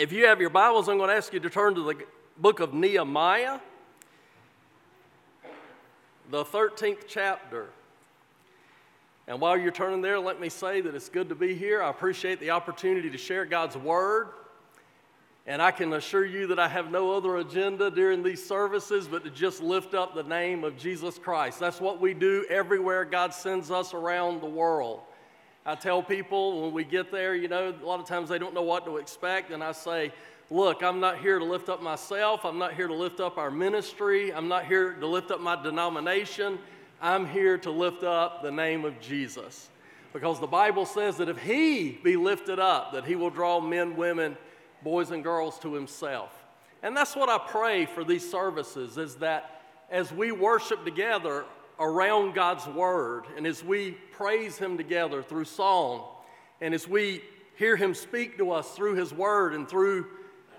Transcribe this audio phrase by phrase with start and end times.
[0.00, 1.94] If you have your Bibles, I'm going to ask you to turn to the
[2.38, 3.60] book of Nehemiah,
[6.30, 7.68] the 13th chapter.
[9.28, 11.82] And while you're turning there, let me say that it's good to be here.
[11.82, 14.28] I appreciate the opportunity to share God's Word.
[15.46, 19.22] And I can assure you that I have no other agenda during these services but
[19.24, 21.60] to just lift up the name of Jesus Christ.
[21.60, 25.02] That's what we do everywhere God sends us around the world.
[25.70, 28.54] I tell people when we get there, you know, a lot of times they don't
[28.54, 30.12] know what to expect, and I say,
[30.50, 32.44] Look, I'm not here to lift up myself.
[32.44, 34.34] I'm not here to lift up our ministry.
[34.34, 36.58] I'm not here to lift up my denomination.
[37.00, 39.70] I'm here to lift up the name of Jesus.
[40.12, 43.94] Because the Bible says that if He be lifted up, that He will draw men,
[43.94, 44.36] women,
[44.82, 46.32] boys, and girls to Himself.
[46.82, 51.44] And that's what I pray for these services is that as we worship together,
[51.80, 56.04] around God's Word, and as we praise Him together through song,
[56.60, 57.22] and as we
[57.56, 60.06] hear Him speak to us through His Word and through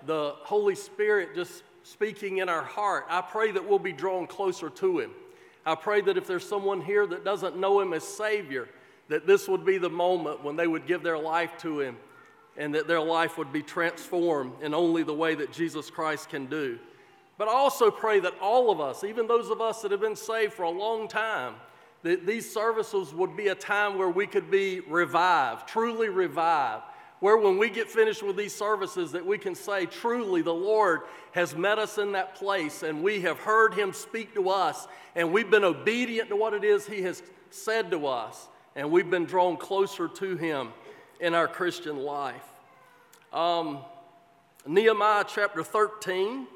[0.04, 4.68] the Holy Spirit just speaking in our heart, I pray that we'll be drawn closer
[4.68, 5.12] to Him.
[5.64, 8.68] I pray that if there's someone here that doesn't know Him as Savior,
[9.08, 11.96] that this would be the moment when they would give their life to Him
[12.56, 16.46] and that their life would be transformed in only the way that Jesus Christ can
[16.46, 16.78] do.
[17.38, 20.16] But I also pray that all of us, even those of us that have been
[20.16, 21.54] saved for a long time,
[22.02, 26.82] that these services would be a time where we could be revived, truly revived.
[27.20, 31.02] Where when we get finished with these services, that we can say, truly, the Lord
[31.30, 35.32] has met us in that place, and we have heard Him speak to us, and
[35.32, 39.24] we've been obedient to what it is He has said to us, and we've been
[39.24, 40.70] drawn closer to Him
[41.20, 42.42] in our Christian life.
[43.32, 43.78] Um,
[44.66, 46.48] Nehemiah chapter 13.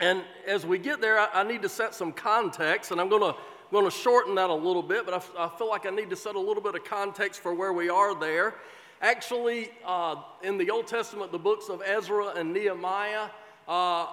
[0.00, 3.32] And as we get there, I, I need to set some context, and I'm going
[3.32, 3.38] to
[3.72, 6.16] going to shorten that a little bit, but I, I, feel like I need to
[6.16, 8.54] set a little bit of context for where we are there.
[9.02, 13.28] Actually, uh, in the Old Testament, the books of Ezra and Nehemiah
[13.66, 14.06] uh,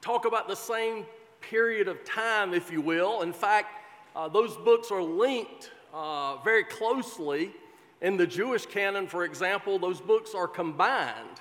[0.00, 1.06] talk about the same
[1.40, 3.22] period of time, if you will.
[3.22, 3.68] In fact,
[4.14, 7.52] uh, those books are linked uh, very closely.
[8.02, 11.40] In the Jewish canon, for example, those books are combined.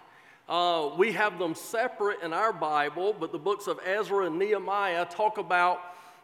[0.50, 5.06] Uh, we have them separate in our Bible, but the books of Ezra and Nehemiah
[5.06, 5.80] talk about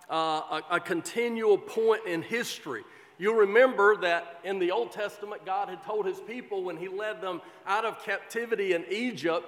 [0.10, 2.82] uh, a, a continual point in history.
[3.20, 7.22] You'll remember that in the Old Testament, God had told his people when he led
[7.22, 9.48] them out of captivity in Egypt,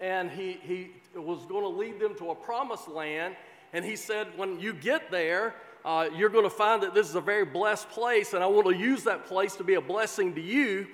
[0.00, 3.36] and he, he was going to lead them to a promised land.
[3.74, 7.14] And he said, When you get there, uh, you're going to find that this is
[7.14, 10.34] a very blessed place, and I want to use that place to be a blessing
[10.34, 10.86] to you.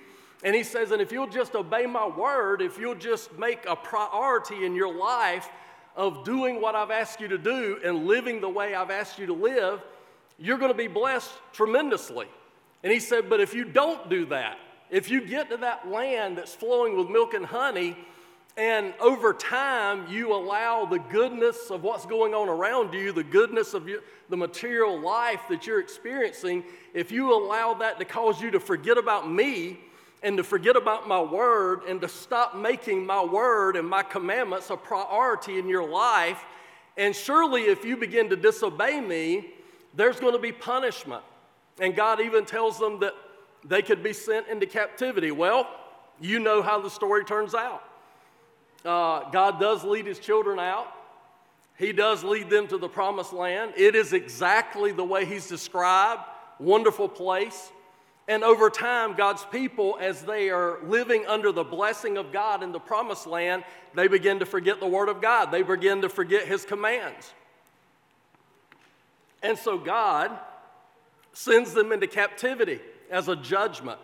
[0.42, 3.76] And he says, and if you'll just obey my word, if you'll just make a
[3.76, 5.48] priority in your life
[5.96, 9.26] of doing what I've asked you to do and living the way I've asked you
[9.26, 9.82] to live,
[10.38, 12.26] you're going to be blessed tremendously.
[12.82, 14.56] And he said, but if you don't do that,
[14.90, 17.96] if you get to that land that's flowing with milk and honey,
[18.56, 23.74] and over time you allow the goodness of what's going on around you, the goodness
[23.74, 26.64] of you, the material life that you're experiencing,
[26.94, 29.78] if you allow that to cause you to forget about me,
[30.22, 34.70] and to forget about my word and to stop making my word and my commandments
[34.70, 36.44] a priority in your life.
[36.96, 39.54] And surely, if you begin to disobey me,
[39.94, 41.22] there's going to be punishment.
[41.80, 43.14] And God even tells them that
[43.64, 45.30] they could be sent into captivity.
[45.30, 45.66] Well,
[46.20, 47.82] you know how the story turns out.
[48.84, 50.92] Uh, God does lead his children out.
[51.78, 53.72] He does lead them to the promised land.
[53.76, 56.22] It is exactly the way he's described.
[56.58, 57.72] Wonderful place.
[58.30, 62.70] And over time, God's people, as they are living under the blessing of God in
[62.70, 65.50] the promised land, they begin to forget the word of God.
[65.50, 67.34] They begin to forget his commands.
[69.42, 70.30] And so God
[71.32, 72.78] sends them into captivity
[73.10, 73.98] as a judgment.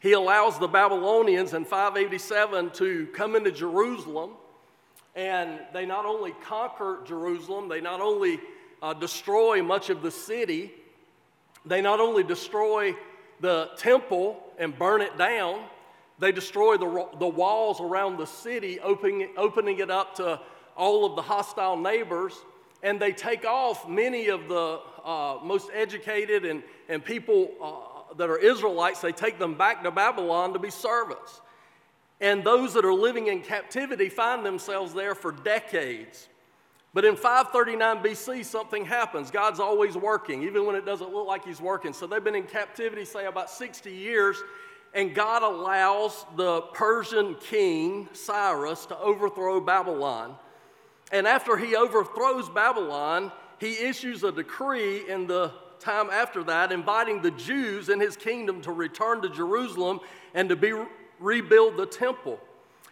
[0.00, 4.30] He allows the Babylonians in 587 to come into Jerusalem,
[5.14, 8.40] and they not only conquer Jerusalem, they not only
[8.80, 10.72] uh, destroy much of the city,
[11.66, 12.96] they not only destroy
[13.40, 15.64] the temple and burn it down.
[16.18, 20.40] They destroy the, the walls around the city, opening, opening it up to
[20.76, 22.34] all of the hostile neighbors.
[22.82, 28.30] And they take off many of the uh, most educated and, and people uh, that
[28.30, 31.40] are Israelites, they take them back to Babylon to be servants.
[32.20, 36.28] And those that are living in captivity find themselves there for decades.
[36.96, 39.30] But in 539 BC, something happens.
[39.30, 41.92] God's always working, even when it doesn't look like He's working.
[41.92, 44.42] So they've been in captivity, say, about 60 years,
[44.94, 50.36] and God allows the Persian king, Cyrus, to overthrow Babylon.
[51.12, 57.20] And after he overthrows Babylon, he issues a decree in the time after that, inviting
[57.20, 60.00] the Jews in his kingdom to return to Jerusalem
[60.32, 60.72] and to be,
[61.20, 62.40] rebuild the temple.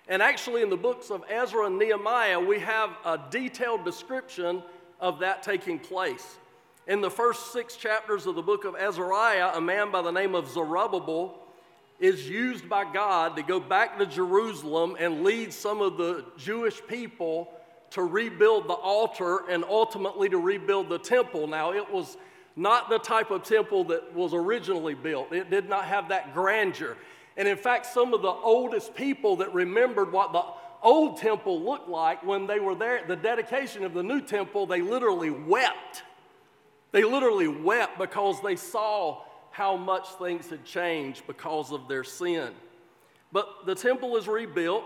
[0.09, 4.63] And actually, in the books of Ezra and Nehemiah, we have a detailed description
[5.01, 6.37] of that taking place.
[6.87, 10.35] In the first six chapters of the book of Ezariah, a man by the name
[10.35, 11.39] of Zerubbabel
[11.99, 16.83] is used by God to go back to Jerusalem and lead some of the Jewish
[16.87, 17.49] people
[17.91, 21.47] to rebuild the altar and ultimately to rebuild the temple.
[21.47, 22.19] Now, it was
[22.57, 26.97] not the type of temple that was originally built, it did not have that grandeur.
[27.37, 30.45] And in fact, some of the oldest people that remembered what the
[30.83, 34.67] old temple looked like when they were there at the dedication of the new temple,
[34.67, 36.03] they literally wept.
[36.93, 42.53] They literally wept because they saw how much things had changed because of their sin.
[43.33, 44.85] But the temple is rebuilt,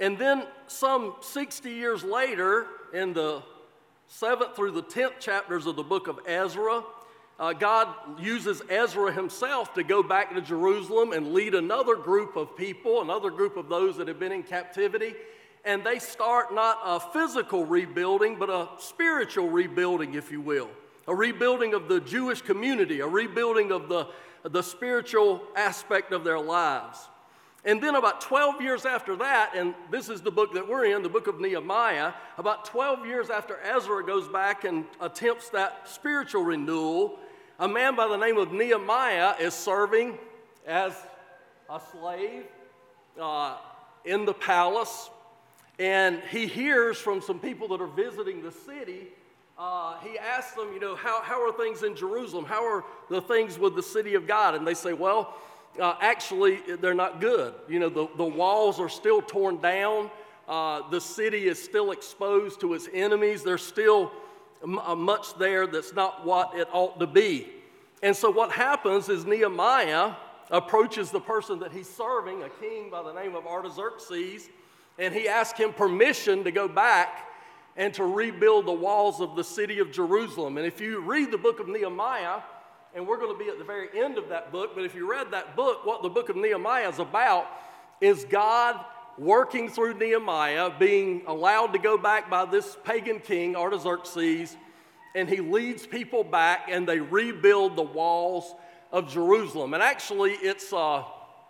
[0.00, 3.42] and then some 60 years later, in the
[4.08, 6.82] seventh through the 10th chapters of the book of Ezra,
[7.38, 7.88] uh, God
[8.18, 13.30] uses Ezra himself to go back to Jerusalem and lead another group of people, another
[13.30, 15.14] group of those that have been in captivity.
[15.64, 20.70] And they start not a physical rebuilding, but a spiritual rebuilding, if you will.
[21.08, 24.08] A rebuilding of the Jewish community, a rebuilding of the,
[24.44, 27.08] the spiritual aspect of their lives.
[27.66, 31.02] And then, about 12 years after that, and this is the book that we're in,
[31.02, 36.44] the book of Nehemiah, about 12 years after Ezra goes back and attempts that spiritual
[36.44, 37.18] renewal,
[37.58, 40.18] a man by the name of Nehemiah is serving
[40.66, 40.92] as
[41.70, 42.44] a slave
[43.20, 43.56] uh,
[44.04, 45.08] in the palace.
[45.78, 49.08] And he hears from some people that are visiting the city.
[49.58, 52.44] Uh, he asks them, you know, how, how are things in Jerusalem?
[52.44, 54.54] How are the things with the city of God?
[54.54, 55.34] And they say, well,
[55.80, 57.54] uh, actually, they're not good.
[57.68, 60.10] You know, the, the walls are still torn down.
[60.46, 63.42] Uh, the city is still exposed to its enemies.
[63.42, 64.12] They're still
[64.62, 67.46] Uh, much there that's not what it ought to be.
[68.02, 70.14] And so what happens is Nehemiah
[70.50, 74.48] approaches the person that he's serving, a king by the name of Artaxerxes,
[74.98, 77.28] and he asks him permission to go back
[77.76, 80.56] and to rebuild the walls of the city of Jerusalem.
[80.56, 82.40] And if you read the book of Nehemiah,
[82.94, 85.10] and we're going to be at the very end of that book, but if you
[85.10, 87.46] read that book, what the book of Nehemiah is about
[88.00, 88.82] is God
[89.18, 94.56] working through Nehemiah, being allowed to go back by this pagan king, Artaxerxes,
[95.14, 98.54] and he leads people back and they rebuild the walls
[98.92, 99.74] of Jerusalem.
[99.74, 101.04] And actually, it's an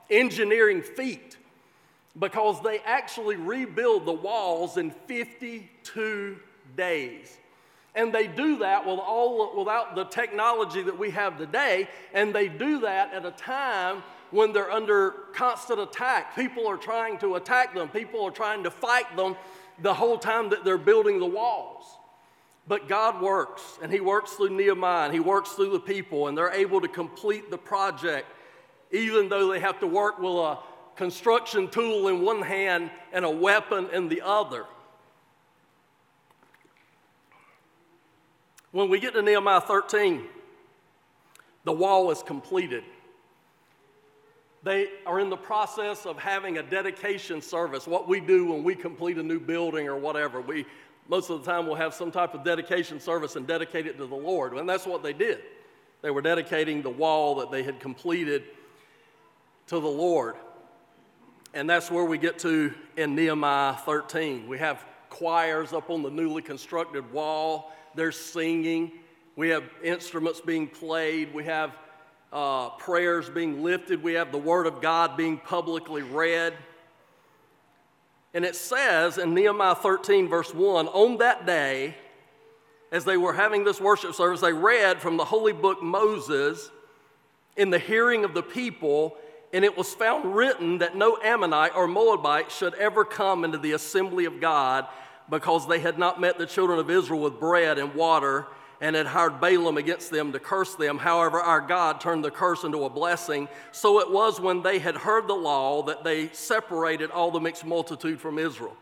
[0.09, 1.37] engineering feat
[2.19, 6.39] because they actually rebuild the walls in 52
[6.77, 7.37] days.
[7.95, 12.47] And they do that with all, without the technology that we have today, and they
[12.49, 16.35] do that at a time when they're under constant attack.
[16.35, 19.37] People are trying to attack them, people are trying to fight them
[19.81, 21.85] the whole time that they're building the walls.
[22.69, 26.37] But God works, and He works through Nehemiah, and He works through the people, and
[26.37, 28.27] they're able to complete the project,
[28.91, 30.59] even though they have to work with a
[30.97, 34.65] construction tool in one hand and a weapon in the other.
[38.73, 40.25] When we get to Nehemiah 13,
[41.65, 42.85] the wall is completed.
[44.67, 48.75] They are in the process of having a dedication service, what we do when we
[48.75, 50.41] complete a new building or whatever.
[50.41, 50.67] We
[51.09, 54.07] most of the time we'll have some type of dedication service and dedicate it to
[54.07, 54.55] the Lord.
[54.55, 55.39] And that's what they did.
[56.03, 58.43] They were dedicating the wall that they had completed
[59.69, 60.35] to the Lord.
[61.55, 64.49] And that's where we get to in Nehemiah 13.
[64.49, 68.91] We have choirs up on the newly constructed wall, they're singing.
[69.37, 71.33] We have instruments being played.
[71.33, 71.77] We have
[72.37, 74.03] uh, prayers being lifted.
[74.03, 76.53] We have the Word of God being publicly read.
[78.35, 81.97] And it says in Nehemiah 13, verse 1 on that day,
[82.93, 86.71] as they were having this worship service, they read from the holy book Moses
[87.57, 89.17] in the hearing of the people,
[89.55, 93.73] and it was found written that no Ammonite or Moabite should ever come into the
[93.73, 94.87] assembly of God
[95.31, 98.47] because they had not met the children of Israel with bread and water
[98.81, 100.99] and had hired Balaam against them to curse them.
[100.99, 103.49] However, our God turned the curse into a blessing.
[103.73, 107.65] So it was when they had heard the law that they separated all the mixed
[107.65, 108.77] multitude from Israel.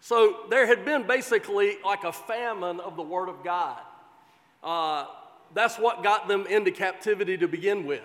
[0.00, 3.78] So there had been basically like a famine of the Word of God.
[4.62, 5.06] Uh,
[5.54, 8.02] that's what got them into captivity to begin with.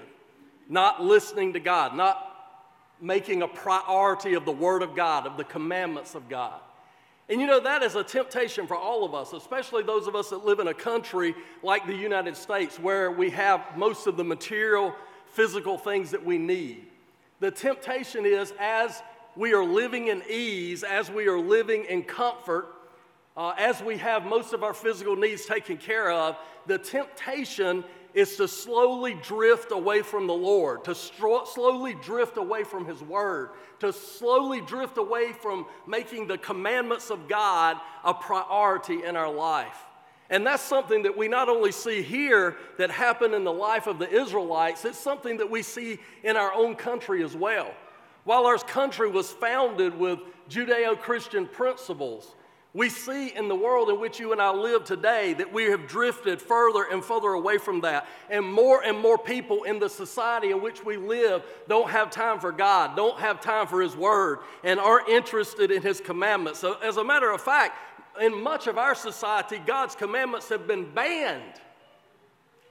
[0.70, 2.24] Not listening to God, not
[3.00, 6.60] making a priority of the Word of God, of the commandments of God.
[7.30, 10.30] And you know, that is a temptation for all of us, especially those of us
[10.30, 14.24] that live in a country like the United States where we have most of the
[14.24, 14.96] material,
[15.34, 16.88] physical things that we need.
[17.42, 19.04] The temptation is as
[19.36, 22.74] we are living in ease, as we are living in comfort,
[23.36, 27.84] uh, as we have most of our physical needs taken care of, the temptation
[28.18, 33.52] is to slowly drift away from the Lord, to slowly drift away from His Word,
[33.80, 39.78] to slowly drift away from making the commandments of God a priority in our life.
[40.32, 44.00] And that's something that we not only see here that happened in the life of
[44.00, 47.72] the Israelites, it's something that we see in our own country as well.
[48.24, 50.18] While our country was founded with
[50.50, 52.34] Judeo Christian principles,
[52.78, 55.88] we see in the world in which you and I live today that we have
[55.88, 58.06] drifted further and further away from that.
[58.30, 62.40] And more and more people in the society in which we live don't have time
[62.40, 66.60] for God, don't have time for His Word, and aren't interested in His commandments.
[66.60, 67.80] So, as a matter of fact,
[68.22, 71.42] in much of our society, God's commandments have been banned.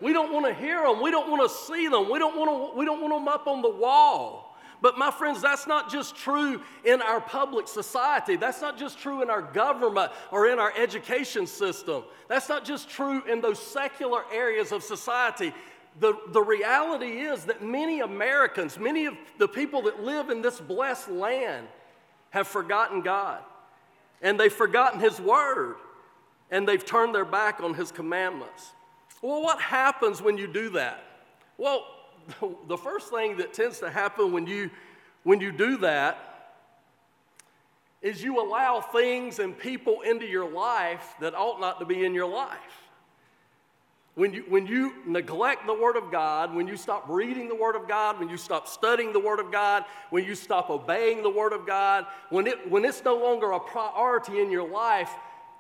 [0.00, 1.02] We don't want to hear them.
[1.02, 2.08] We don't want to see them.
[2.12, 4.45] We don't want, we don't want them up on the wall.
[4.83, 8.37] But, my friends, that's not just true in our public society.
[8.37, 12.04] That's not just true in our government or in our education system.
[12.28, 15.54] That's not just true in those secular areas of society.
[15.99, 20.61] The, the reality is that many Americans, many of the people that live in this
[20.61, 21.68] blessed land,
[22.30, 23.42] have forgotten God
[24.21, 25.76] and they've forgotten His Word
[26.50, 28.73] and they've turned their back on His commandments.
[29.23, 31.02] Well, what happens when you do that?
[31.59, 31.87] Well,
[32.68, 34.71] the first thing that tends to happen when you,
[35.23, 36.26] when you do that
[38.02, 42.14] is you allow things and people into your life that ought not to be in
[42.14, 42.59] your life.
[44.14, 47.76] When you, when you neglect the Word of God, when you stop reading the Word
[47.76, 51.30] of God, when you stop studying the Word of God, when you stop obeying the
[51.30, 55.11] Word of God, when, it, when it's no longer a priority in your life,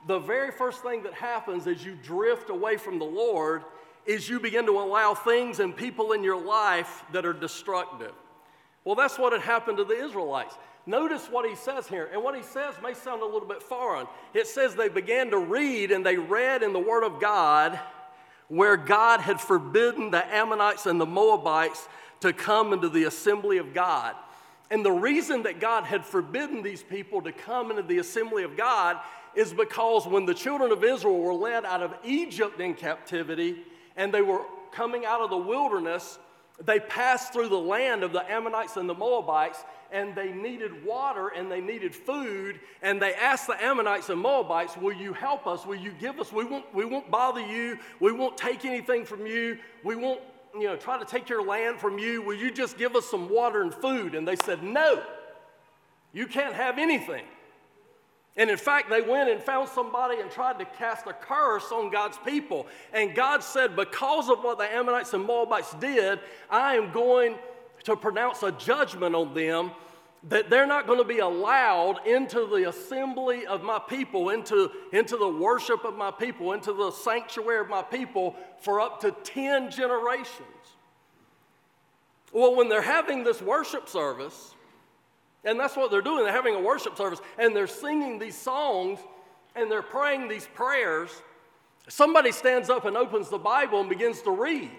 [0.06, 3.64] the very first thing that happens is you drift away from the Lord
[4.06, 8.12] is you begin to allow things and people in your life that are destructive.
[8.84, 10.54] Well, that's what had happened to the Israelites.
[10.86, 14.06] Notice what he says here, and what he says may sound a little bit foreign.
[14.32, 17.78] It says they began to read and they read in the Word of God
[18.48, 21.88] where God had forbidden the Ammonites and the Moabites
[22.20, 24.14] to come into the assembly of God.
[24.70, 28.56] And the reason that God had forbidden these people to come into the assembly of
[28.56, 28.98] God
[29.34, 33.64] is because when the children of Israel were led out of Egypt in captivity
[33.96, 36.18] and they were coming out of the wilderness,
[36.64, 39.62] they passed through the land of the Ammonites and the Moabites,
[39.92, 42.60] and they needed water and they needed food.
[42.82, 45.66] And they asked the Ammonites and Moabites, Will you help us?
[45.66, 46.32] Will you give us?
[46.32, 47.78] We won't, we won't bother you.
[48.00, 49.58] We won't take anything from you.
[49.84, 50.20] We won't
[50.58, 52.22] you know, try to take your land from you.
[52.22, 54.14] Will you just give us some water and food?
[54.14, 55.02] And they said, No,
[56.12, 57.24] you can't have anything.
[58.36, 61.90] And in fact, they went and found somebody and tried to cast a curse on
[61.90, 62.66] God's people.
[62.92, 67.36] And God said, Because of what the Ammonites and Moabites did, I am going
[67.84, 69.70] to pronounce a judgment on them
[70.28, 75.16] that they're not going to be allowed into the assembly of my people, into, into
[75.16, 79.70] the worship of my people, into the sanctuary of my people for up to 10
[79.70, 80.40] generations.
[82.32, 84.55] Well, when they're having this worship service,
[85.46, 88.98] and that's what they're doing, they're having a worship service, and they're singing these songs
[89.54, 91.10] and they're praying these prayers,
[91.88, 94.70] somebody stands up and opens the Bible and begins to read.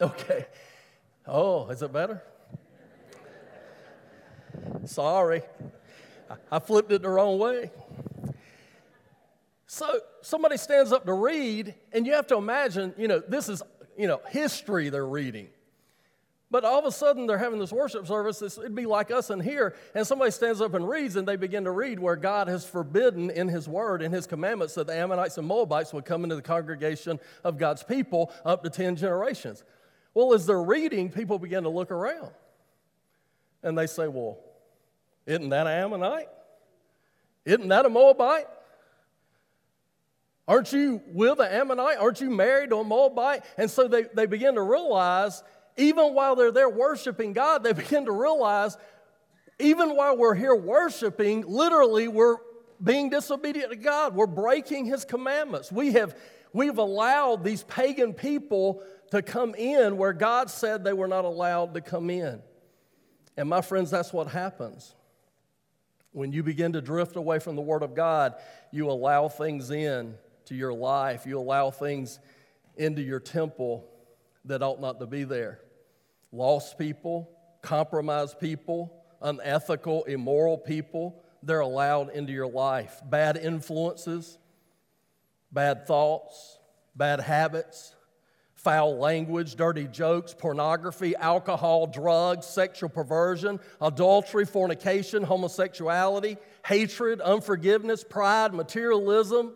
[0.00, 0.46] Okay.
[1.26, 2.20] Oh, is it better?
[4.84, 5.42] Sorry.
[6.50, 7.70] I flipped it the wrong way.
[9.74, 13.60] So somebody stands up to read, and you have to imagine, you know, this is,
[13.98, 15.48] you know, history they're reading.
[16.48, 18.40] But all of a sudden, they're having this worship service.
[18.40, 21.64] it'd be like us in here, and somebody stands up and reads, and they begin
[21.64, 25.38] to read where God has forbidden in His Word, in His commandments, that the Ammonites
[25.38, 29.64] and Moabites would come into the congregation of God's people up to 10 generations.
[30.14, 32.30] Well, as they're reading, people begin to look around.
[33.64, 34.38] And they say, Well,
[35.26, 36.28] isn't that an Ammonite?
[37.44, 38.46] Isn't that a Moabite?
[40.46, 41.98] Aren't you with an Ammonite?
[41.98, 43.44] Aren't you married to a Moabite?
[43.56, 45.42] And so they, they begin to realize,
[45.76, 48.76] even while they're there worshiping God, they begin to realize,
[49.58, 52.36] even while we're here worshiping, literally we're
[52.82, 54.14] being disobedient to God.
[54.14, 55.72] We're breaking His commandments.
[55.72, 56.14] We have
[56.52, 58.82] we've allowed these pagan people
[59.12, 62.42] to come in where God said they were not allowed to come in.
[63.36, 64.94] And my friends, that's what happens.
[66.12, 68.34] When you begin to drift away from the Word of God,
[68.70, 70.14] you allow things in
[70.46, 72.18] to your life, you allow things
[72.76, 73.86] into your temple
[74.44, 75.60] that ought not to be there.
[76.32, 77.30] Lost people,
[77.62, 83.00] compromised people, unethical, immoral people, they're allowed into your life.
[83.04, 84.38] Bad influences,
[85.52, 86.58] bad thoughts,
[86.96, 87.94] bad habits,
[88.54, 98.54] foul language, dirty jokes, pornography, alcohol, drugs, sexual perversion, adultery, fornication, homosexuality, hatred, unforgiveness, pride,
[98.54, 99.52] materialism,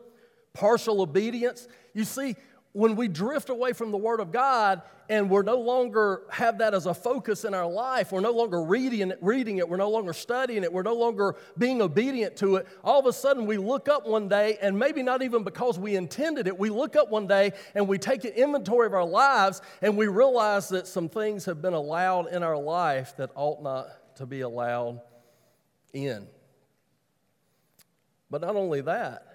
[0.58, 1.68] partial obedience.
[1.94, 2.36] You see,
[2.72, 6.74] when we drift away from the Word of God and we're no longer have that
[6.74, 9.88] as a focus in our life, we're no longer reading it, reading it, we're no
[9.88, 13.56] longer studying it, we're no longer being obedient to it, all of a sudden we
[13.56, 17.08] look up one day, and maybe not even because we intended it, we look up
[17.08, 21.08] one day and we take an inventory of our lives and we realize that some
[21.08, 25.00] things have been allowed in our life that ought not to be allowed
[25.94, 26.26] in.
[28.30, 29.27] But not only that,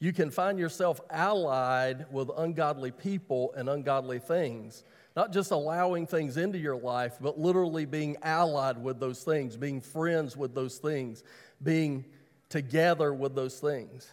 [0.00, 4.84] you can find yourself allied with ungodly people and ungodly things.
[5.16, 9.80] Not just allowing things into your life, but literally being allied with those things, being
[9.80, 11.22] friends with those things,
[11.62, 12.04] being
[12.48, 14.10] together with those things.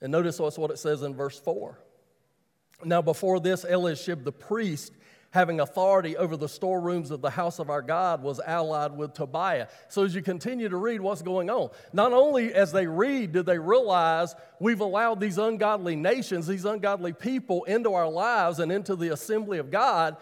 [0.00, 1.78] And notice what it says in verse 4.
[2.84, 4.92] Now, before this, Eliashib the priest
[5.32, 9.66] having authority over the storerooms of the house of our God, was allied with Tobiah.
[9.88, 13.42] So as you continue to read what's going on, not only as they read do
[13.42, 18.94] they realize we've allowed these ungodly nations, these ungodly people into our lives and into
[18.94, 20.16] the assembly of God,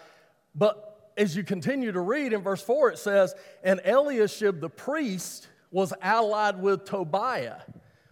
[0.55, 5.49] but as you continue to read in verse 4, it says, And Eliashib the priest
[5.71, 7.61] was allied with Tobiah.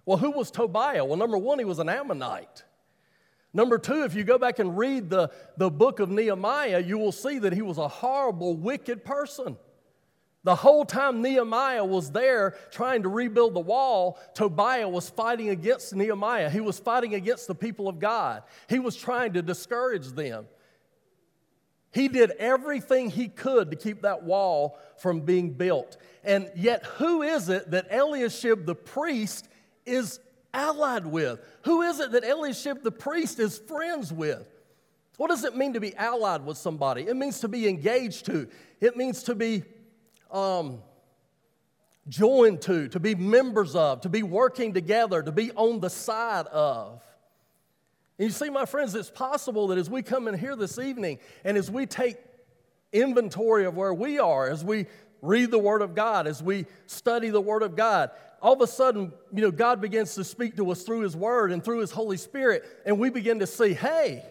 [0.04, 1.04] Well, who was Tobiah?
[1.04, 2.64] Well, number one, he was an Ammonite.
[3.54, 7.12] Number two, if you go back and read the, the book of Nehemiah, you will
[7.12, 9.56] see that he was a horrible, wicked person.
[10.44, 15.94] The whole time Nehemiah was there trying to rebuild the wall, Tobiah was fighting against
[15.94, 16.48] Nehemiah.
[16.48, 18.42] He was fighting against the people of God.
[18.68, 20.46] He was trying to discourage them.
[21.90, 25.96] He did everything he could to keep that wall from being built.
[26.22, 29.48] And yet, who is it that Eliashib the priest
[29.86, 30.20] is
[30.52, 31.40] allied with?
[31.62, 34.48] Who is it that Eliashib the priest is friends with?
[35.16, 37.02] What does it mean to be allied with somebody?
[37.02, 38.48] It means to be engaged to,
[38.80, 39.64] it means to be
[40.30, 40.78] um,
[42.08, 46.46] joined to, to be members of, to be working together, to be on the side
[46.46, 47.02] of.
[48.18, 51.18] And you see, my friends, it's possible that as we come in here this evening
[51.44, 52.16] and as we take
[52.92, 54.86] inventory of where we are, as we
[55.22, 58.66] read the Word of God, as we study the Word of God, all of a
[58.66, 61.90] sudden, you know, God begins to speak to us through His Word and through His
[61.90, 64.24] Holy Spirit, and we begin to see, hey,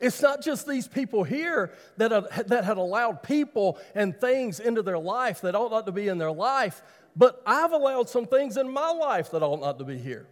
[0.00, 4.82] it's not just these people here that, have, that had allowed people and things into
[4.82, 6.82] their life that ought not to be in their life,
[7.14, 10.26] but I've allowed some things in my life that ought not to be here.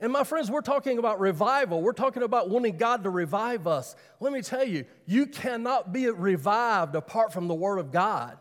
[0.00, 1.82] And my friends, we're talking about revival.
[1.82, 3.94] We're talking about wanting God to revive us.
[4.18, 8.38] Let me tell you, you cannot be revived apart from the Word of God.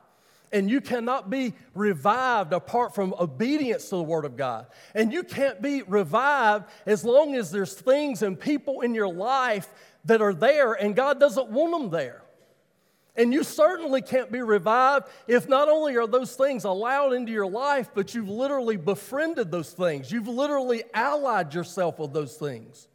[0.52, 4.68] And you cannot be revived apart from obedience to the Word of God.
[4.96, 9.68] And you can't be revived as long as there's things and people in your life
[10.06, 12.24] that are there and God doesn't want them there.
[13.20, 17.48] And you certainly can't be revived if not only are those things allowed into your
[17.48, 20.10] life, but you've literally befriended those things.
[20.10, 22.88] You've literally allied yourself with those things.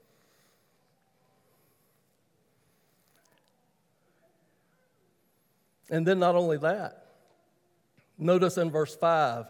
[5.91, 7.05] And then, not only that,
[8.17, 9.45] notice in verse 5,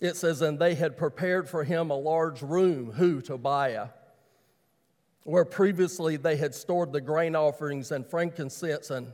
[0.00, 3.20] it says, And they had prepared for him a large room, who?
[3.20, 3.88] Tobiah
[5.24, 9.12] where previously they had stored the grain offerings and frankincense and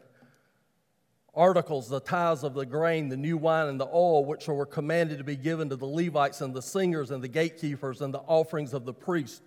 [1.34, 5.18] articles, the tithes of the grain, the new wine, and the oil, which were commanded
[5.18, 8.74] to be given to the Levites and the singers and the gatekeepers and the offerings
[8.74, 9.40] of the priests.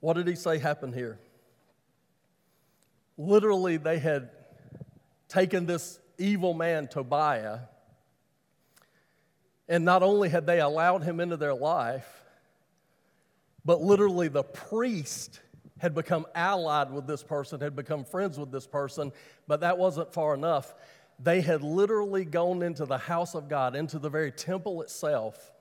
[0.00, 1.18] What did he say happened here?
[3.16, 4.30] Literally, they had
[5.28, 7.60] taken this evil man, Tobiah,
[9.68, 12.23] and not only had they allowed him into their life,
[13.64, 15.40] but literally, the priest
[15.78, 19.12] had become allied with this person, had become friends with this person,
[19.46, 20.74] but that wasn't far enough.
[21.18, 25.52] They had literally gone into the house of God, into the very temple itself,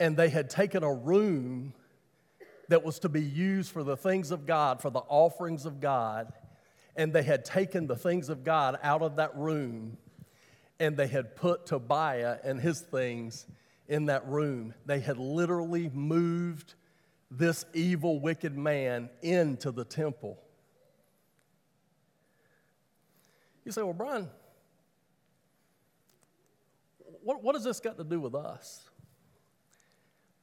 [0.00, 1.74] and they had taken a room
[2.68, 6.32] that was to be used for the things of God, for the offerings of God,
[6.96, 9.96] and they had taken the things of God out of that room
[10.82, 13.46] and they had put Tobiah and his things
[13.92, 14.72] in that room.
[14.86, 16.76] They had literally moved
[17.30, 20.38] this evil, wicked man into the temple.
[23.66, 24.30] You say, well, Brian,
[27.22, 28.88] what, what has this got to do with us?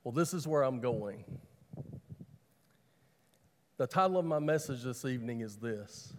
[0.03, 1.25] Well, this is where I'm going.
[3.77, 6.13] The title of my message this evening is this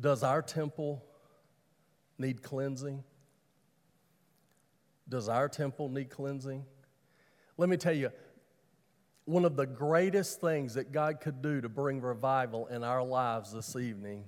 [0.00, 1.04] Does our temple
[2.16, 3.04] need cleansing?
[5.10, 6.64] Does our temple need cleansing?
[7.56, 8.10] Let me tell you,
[9.24, 13.52] one of the greatest things that God could do to bring revival in our lives
[13.52, 14.24] this evening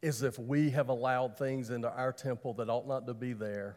[0.00, 3.76] is if we have allowed things into our temple that ought not to be there,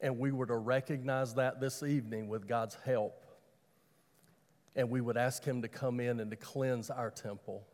[0.00, 3.24] and we were to recognize that this evening with God's help,
[4.76, 7.66] and we would ask Him to come in and to cleanse our temple.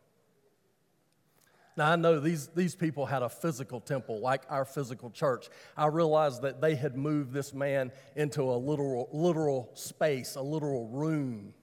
[1.78, 5.48] Now, I know these, these people had a physical temple like our physical church.
[5.76, 10.88] I realized that they had moved this man into a literal, literal space, a literal
[10.88, 11.54] room.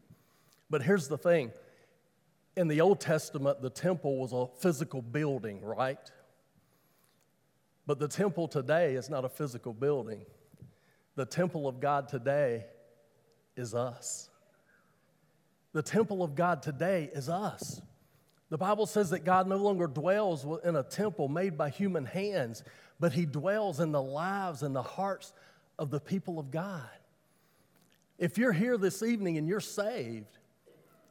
[0.69, 1.51] But here's the thing
[2.56, 5.99] in the Old Testament, the temple was a physical building, right?
[7.86, 10.25] But the temple today is not a physical building.
[11.15, 12.63] The temple of God today
[13.58, 14.30] is us.
[15.73, 17.82] The temple of God today is us.
[18.49, 22.63] The Bible says that God no longer dwells in a temple made by human hands,
[22.99, 25.34] but He dwells in the lives and the hearts
[25.79, 26.89] of the people of God.
[28.17, 30.38] If you're here this evening and you're saved,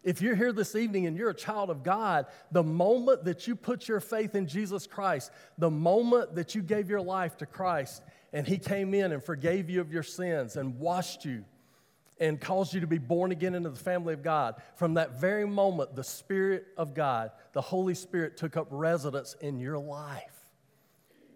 [0.04, 3.56] if you're here this evening and you're a child of God, the moment that you
[3.56, 8.02] put your faith in Jesus Christ, the moment that you gave your life to Christ
[8.32, 11.44] and He came in and forgave you of your sins and washed you
[12.20, 15.46] and caused you to be born again into the family of God, from that very
[15.46, 20.30] moment, the Spirit of God, the Holy Spirit, took up residence in your life.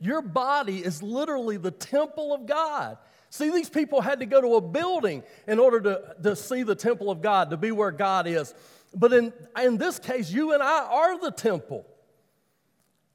[0.01, 2.99] Your body is literally the temple of God.
[3.31, 6.77] See, these people had to go to a building in order to, to see the
[6.77, 8.55] temple of God, to be where God is.
[8.95, 11.85] But in, in this case, you and I are the temple.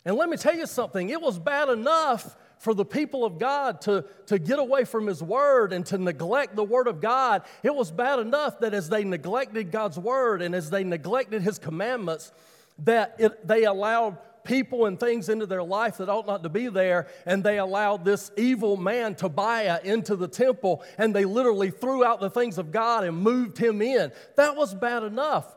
[0.06, 3.82] And let me tell you something, it was bad enough for the people of God
[3.82, 7.76] to, to get away from His Word and to neglect the Word of God, it
[7.76, 12.32] was bad enough that as they neglected God's Word and as they neglected His commandments,
[12.80, 16.70] that it, they allowed people and things into their life that ought not to be
[16.70, 22.06] there, and they allowed this evil man, Tobiah, into the temple, and they literally threw
[22.06, 24.14] out the things of God and moved him in.
[24.38, 25.54] That was bad enough.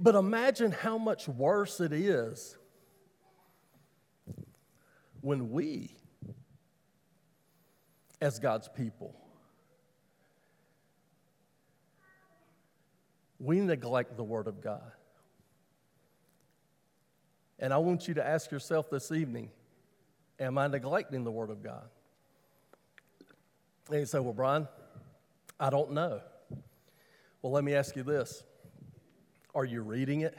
[0.00, 2.56] But imagine how much worse it is
[5.20, 5.97] when we
[8.20, 9.14] as God's people.
[13.40, 14.92] We neglect the Word of God.
[17.60, 19.50] And I want you to ask yourself this evening
[20.40, 21.88] Am I neglecting the Word of God?
[23.90, 24.68] And you say, Well, Brian,
[25.58, 26.20] I don't know.
[27.42, 28.42] Well, let me ask you this
[29.54, 30.36] Are you reading it?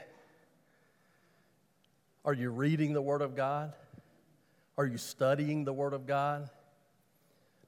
[2.24, 3.72] Are you reading the Word of God?
[4.76, 6.48] Are you studying the Word of God?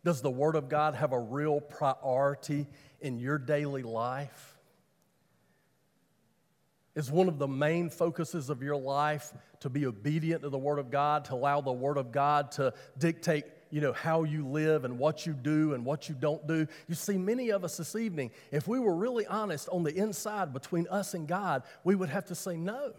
[0.05, 2.67] Does the Word of God have a real priority
[3.01, 4.59] in your daily life?
[6.95, 10.79] Is one of the main focuses of your life to be obedient to the Word
[10.79, 14.85] of God, to allow the Word of God to dictate, you know, how you live
[14.85, 16.67] and what you do and what you don't do?
[16.89, 20.53] You see, many of us this evening, if we were really honest on the inside
[20.53, 22.93] between us and God, we would have to say no.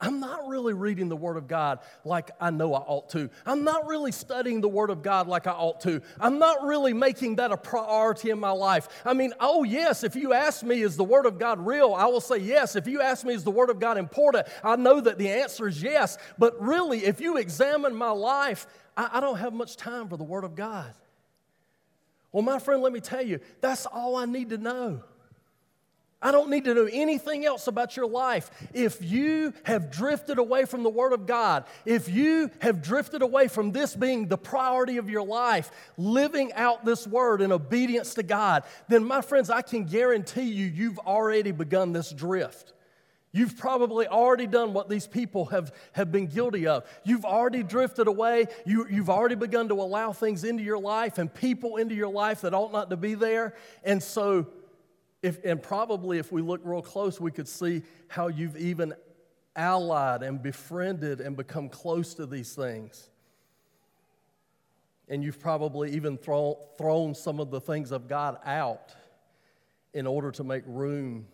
[0.00, 3.30] I'm not really reading the Word of God like I know I ought to.
[3.46, 6.02] I'm not really studying the Word of God like I ought to.
[6.20, 8.88] I'm not really making that a priority in my life.
[9.04, 11.94] I mean, oh, yes, if you ask me, is the Word of God real?
[11.94, 12.76] I will say yes.
[12.76, 14.46] If you ask me, is the Word of God important?
[14.62, 16.18] I know that the answer is yes.
[16.38, 20.24] But really, if you examine my life, I, I don't have much time for the
[20.24, 20.92] Word of God.
[22.32, 25.04] Well, my friend, let me tell you, that's all I need to know.
[26.24, 28.50] I don't need to know anything else about your life.
[28.72, 33.46] If you have drifted away from the Word of God, if you have drifted away
[33.46, 38.22] from this being the priority of your life, living out this Word in obedience to
[38.22, 42.72] God, then, my friends, I can guarantee you, you've already begun this drift.
[43.30, 46.84] You've probably already done what these people have, have been guilty of.
[47.04, 48.46] You've already drifted away.
[48.64, 52.42] You, you've already begun to allow things into your life and people into your life
[52.42, 53.54] that ought not to be there.
[53.82, 54.46] And so,
[55.24, 58.92] if, and probably if we look real close, we could see how you've even
[59.56, 63.08] allied and befriended and become close to these things.
[65.08, 68.94] And you've probably even throw, thrown some of the things of God out
[69.94, 71.26] in order to make room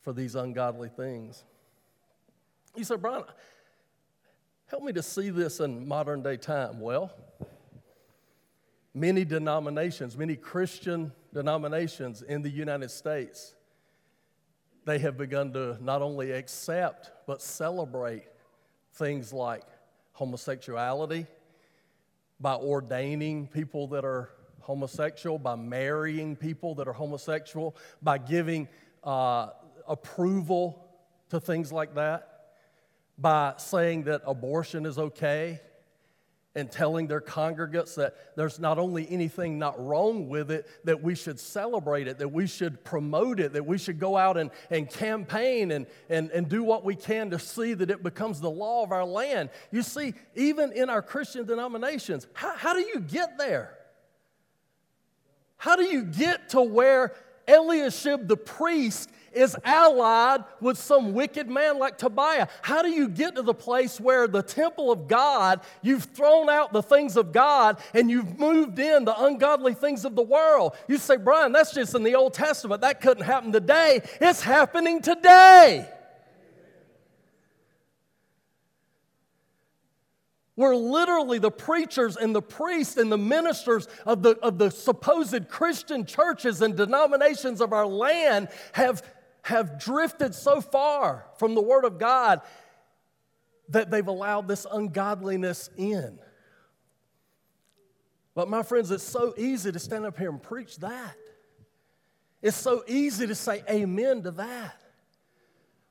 [0.00, 1.44] for these ungodly things.
[2.74, 3.24] You say, Brian,
[4.66, 6.80] help me to see this in modern day time.
[6.80, 7.12] Well,
[8.94, 13.54] many denominations, many Christian denominations in the United States,
[14.86, 18.24] they have begun to not only accept but celebrate
[18.92, 19.64] things like
[20.12, 21.26] homosexuality
[22.40, 28.68] by ordaining people that are homosexual, by marrying people that are homosexual, by giving
[29.02, 29.48] uh,
[29.88, 30.86] approval
[31.30, 32.52] to things like that,
[33.18, 35.60] by saying that abortion is okay
[36.54, 41.14] and telling their congregates that there's not only anything not wrong with it, that we
[41.14, 44.88] should celebrate it, that we should promote it, that we should go out and, and
[44.88, 48.84] campaign and, and, and do what we can to see that it becomes the law
[48.84, 49.50] of our land.
[49.72, 53.76] You see, even in our Christian denominations, how, how do you get there?
[55.56, 57.14] How do you get to where
[57.48, 62.48] Eliashib the priest is allied with some wicked man like Tobiah.
[62.62, 66.72] How do you get to the place where the temple of God, you've thrown out
[66.72, 70.76] the things of God and you've moved in the ungodly things of the world?
[70.88, 72.80] You say, Brian, that's just in the Old Testament.
[72.80, 74.00] That couldn't happen today.
[74.20, 75.88] It's happening today.
[80.56, 85.48] Where literally the preachers and the priests and the ministers of the, of the supposed
[85.48, 89.02] Christian churches and denominations of our land have
[89.44, 92.40] have drifted so far from the Word of God
[93.68, 96.18] that they've allowed this ungodliness in.
[98.34, 101.16] But, my friends, it's so easy to stand up here and preach that.
[102.42, 104.83] It's so easy to say amen to that.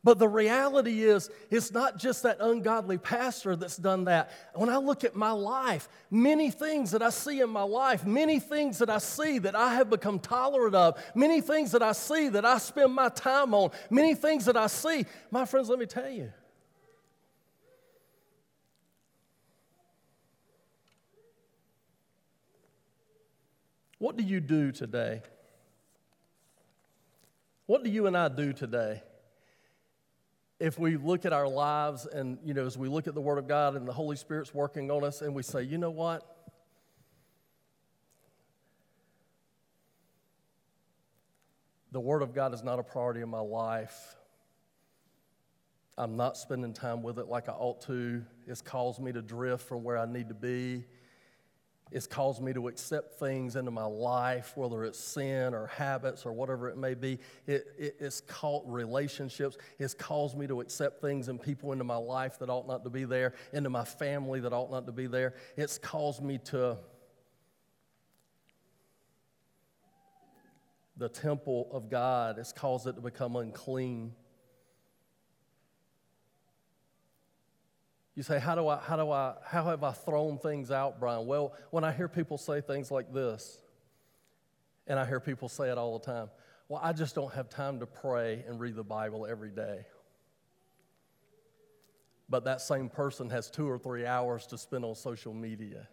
[0.03, 4.31] But the reality is, it's not just that ungodly pastor that's done that.
[4.53, 8.39] When I look at my life, many things that I see in my life, many
[8.41, 12.27] things that I see that I have become tolerant of, many things that I see
[12.29, 15.85] that I spend my time on, many things that I see, my friends, let me
[15.85, 16.33] tell you.
[23.99, 25.21] What do you do today?
[27.67, 29.01] What do you and I do today?
[30.59, 33.37] If we look at our lives and, you know, as we look at the Word
[33.37, 36.29] of God and the Holy Spirit's working on us and we say, you know what?
[41.91, 44.15] The Word of God is not a priority in my life.
[45.95, 48.23] I'm not spending time with it like I ought to.
[48.47, 50.85] It's caused me to drift from where I need to be.
[51.93, 56.33] It's caused me to accept things into my life, whether it's sin or habits or
[56.33, 57.19] whatever it may be.
[57.45, 59.57] It, it, it's called relationships.
[59.77, 62.89] It's caused me to accept things and people into my life that ought not to
[62.89, 65.35] be there, into my family that ought not to be there.
[65.55, 66.77] It's caused me to.
[70.97, 74.13] The temple of God has caused it to become unclean.
[78.15, 81.25] You say, how do I, how do I, how have I thrown things out, Brian?
[81.25, 83.59] Well, when I hear people say things like this,
[84.85, 86.29] and I hear people say it all the time,
[86.67, 89.85] well, I just don't have time to pray and read the Bible every day.
[92.29, 95.87] But that same person has two or three hours to spend on social media.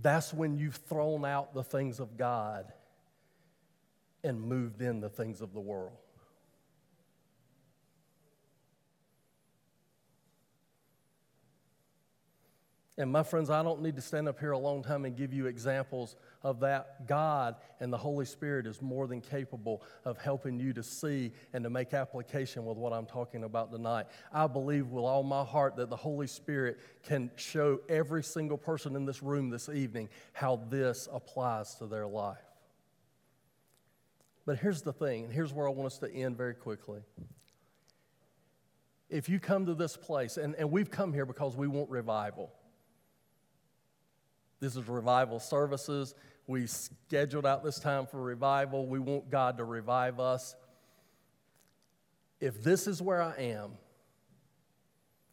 [0.00, 2.72] That's when you've thrown out the things of God
[4.22, 5.98] and moved in the things of the world.
[13.00, 15.32] And my friends, I don't need to stand up here a long time and give
[15.32, 17.06] you examples of that.
[17.06, 21.64] God and the Holy Spirit is more than capable of helping you to see and
[21.64, 24.04] to make application with what I'm talking about tonight.
[24.30, 28.94] I believe with all my heart that the Holy Spirit can show every single person
[28.94, 32.36] in this room this evening how this applies to their life.
[34.44, 37.00] But here's the thing, and here's where I want us to end very quickly.
[39.08, 42.52] If you come to this place, and, and we've come here because we want revival.
[44.60, 46.14] This is revival services.
[46.46, 48.86] We scheduled out this time for revival.
[48.86, 50.54] We want God to revive us.
[52.40, 53.72] If this is where I am,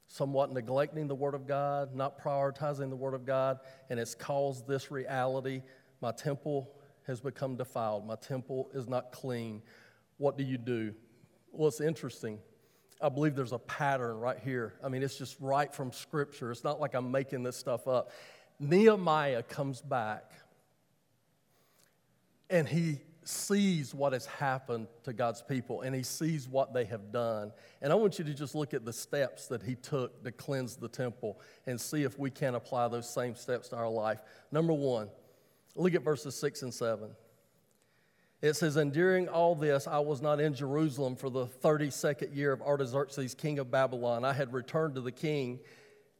[0.08, 3.60] somewhat neglecting the Word of God, not prioritizing the Word of God,
[3.90, 5.62] and it's caused this reality,
[6.02, 6.72] my temple
[7.06, 9.62] has become defiled, my temple is not clean.
[10.18, 10.94] What do you do?
[11.52, 12.40] Well, it's interesting.
[13.02, 14.74] I believe there's a pattern right here.
[14.84, 16.52] I mean, it's just right from Scripture.
[16.52, 18.12] It's not like I'm making this stuff up.
[18.60, 20.32] Nehemiah comes back
[22.50, 27.12] and he sees what has happened to God's people and he sees what they have
[27.12, 27.52] done.
[27.82, 30.76] And I want you to just look at the steps that he took to cleanse
[30.76, 34.22] the temple and see if we can apply those same steps to our life.
[34.52, 35.10] Number one,
[35.76, 37.10] look at verses six and seven.
[38.42, 42.52] It says, And during all this, I was not in Jerusalem for the 32nd year
[42.52, 44.24] of Artaxerxes, king of Babylon.
[44.24, 45.60] I had returned to the king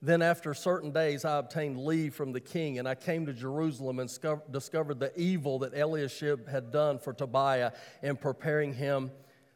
[0.02, 3.98] then, after certain days, I obtained leave from the king, and I came to Jerusalem
[3.98, 4.10] and
[4.52, 7.72] discovered the evil that Eliashib had done for Tobiah
[8.04, 9.10] in preparing him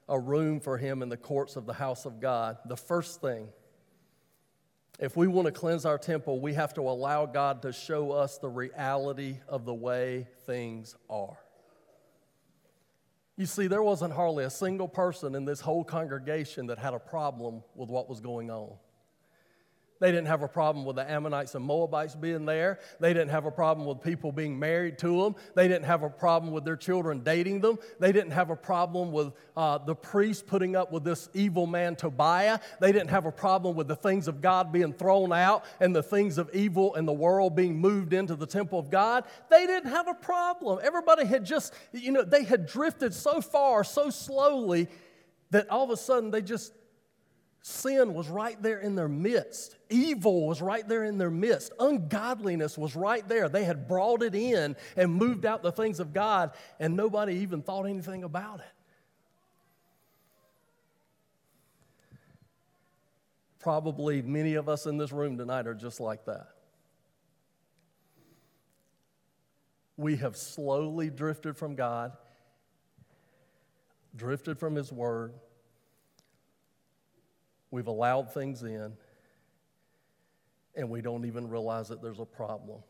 [0.09, 2.57] a room for him in the courts of the house of God.
[2.65, 3.49] The first thing,
[4.99, 8.39] if we want to cleanse our temple, we have to allow God to show us
[8.39, 11.37] the reality of the way things are.
[13.37, 16.99] You see, there wasn't hardly a single person in this whole congregation that had a
[16.99, 18.73] problem with what was going on.
[20.01, 22.79] They didn't have a problem with the Ammonites and Moabites being there.
[22.99, 25.35] They didn't have a problem with people being married to them.
[25.53, 27.77] They didn't have a problem with their children dating them.
[27.99, 31.95] They didn't have a problem with uh, the priest putting up with this evil man
[31.95, 32.59] Tobiah.
[32.79, 36.01] They didn't have a problem with the things of God being thrown out and the
[36.01, 39.25] things of evil in the world being moved into the temple of God.
[39.51, 40.79] They didn't have a problem.
[40.81, 44.87] Everybody had just, you know, they had drifted so far, so slowly
[45.51, 46.73] that all of a sudden they just
[47.63, 49.75] Sin was right there in their midst.
[49.89, 51.71] Evil was right there in their midst.
[51.79, 53.49] Ungodliness was right there.
[53.49, 57.61] They had brought it in and moved out the things of God, and nobody even
[57.61, 58.65] thought anything about it.
[63.59, 66.47] Probably many of us in this room tonight are just like that.
[69.97, 72.13] We have slowly drifted from God,
[74.15, 75.33] drifted from His Word
[77.71, 78.93] We've allowed things in,
[80.75, 82.81] and we don't even realize that there's a problem.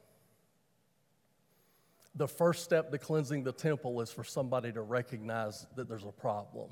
[2.16, 6.12] The first step to cleansing the temple is for somebody to recognize that there's a
[6.12, 6.72] problem.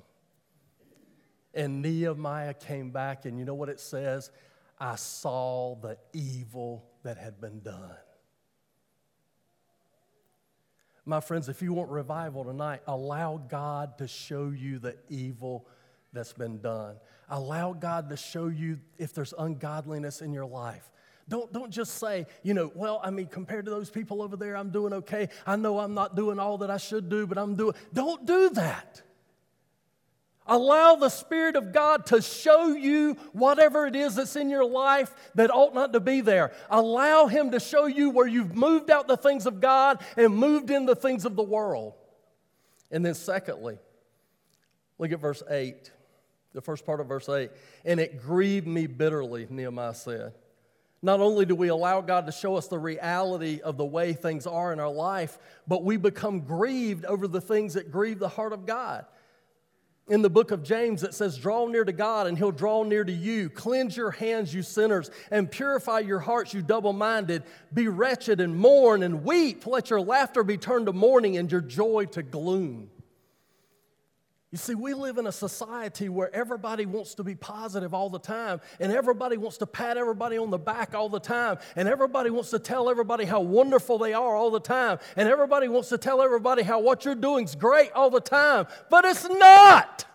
[1.53, 4.31] And Nehemiah came back, and you know what it says?
[4.79, 7.95] I saw the evil that had been done.
[11.05, 15.67] My friends, if you want revival tonight, allow God to show you the evil
[16.13, 16.95] that's been done.
[17.29, 20.89] Allow God to show you if there's ungodliness in your life.
[21.27, 24.57] Don't, don't just say, you know, well, I mean, compared to those people over there,
[24.57, 25.29] I'm doing okay.
[25.45, 27.75] I know I'm not doing all that I should do, but I'm doing.
[27.93, 29.03] Don't do that.
[30.47, 35.13] Allow the Spirit of God to show you whatever it is that's in your life
[35.35, 36.51] that ought not to be there.
[36.71, 40.71] Allow Him to show you where you've moved out the things of God and moved
[40.71, 41.93] in the things of the world.
[42.89, 43.77] And then, secondly,
[44.97, 45.91] look at verse 8
[46.53, 47.51] the first part of verse 8.
[47.85, 50.33] And it grieved me bitterly, Nehemiah said.
[51.01, 54.45] Not only do we allow God to show us the reality of the way things
[54.45, 58.51] are in our life, but we become grieved over the things that grieve the heart
[58.51, 59.05] of God.
[60.09, 63.03] In the book of James, it says, Draw near to God, and he'll draw near
[63.03, 63.47] to you.
[63.47, 67.43] Cleanse your hands, you sinners, and purify your hearts, you double minded.
[67.71, 69.67] Be wretched and mourn and weep.
[69.67, 72.89] Let your laughter be turned to mourning and your joy to gloom.
[74.51, 78.17] You see, we live in a society where everybody wants to be positive all the
[78.19, 82.31] time, and everybody wants to pat everybody on the back all the time, and everybody
[82.31, 85.99] wants to tell everybody how wonderful they are all the time, and everybody wants to
[85.99, 90.05] tell everybody how what you're doing is great all the time, but it's not.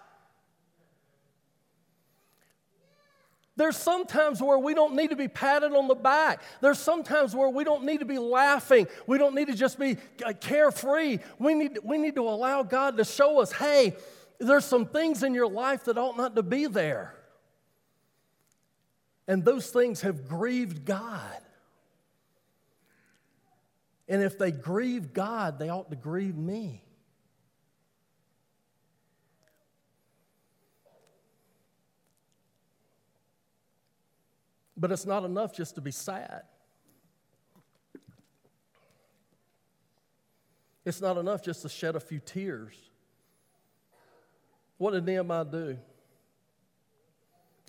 [3.56, 6.42] There's sometimes where we don't need to be patted on the back.
[6.60, 8.88] There's sometimes where we don't need to be laughing.
[9.06, 11.20] We don't need to just be uh, carefree.
[11.38, 13.94] We need, we need to allow God to show us hey,
[14.38, 17.14] there's some things in your life that ought not to be there.
[19.26, 21.40] And those things have grieved God.
[24.08, 26.82] And if they grieve God, they ought to grieve me.
[34.76, 36.42] But it's not enough just to be sad.
[40.84, 42.74] It's not enough just to shed a few tears.
[44.78, 45.78] What did Nehemiah do?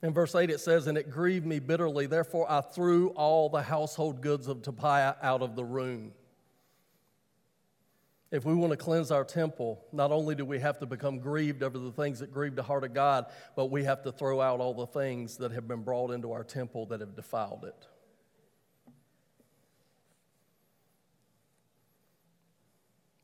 [0.03, 3.61] In verse 8 it says, And it grieved me bitterly, therefore I threw all the
[3.61, 6.11] household goods of Tobiah out of the room.
[8.31, 11.63] If we want to cleanse our temple, not only do we have to become grieved
[11.63, 14.59] over the things that grieve the heart of God, but we have to throw out
[14.59, 17.87] all the things that have been brought into our temple that have defiled it.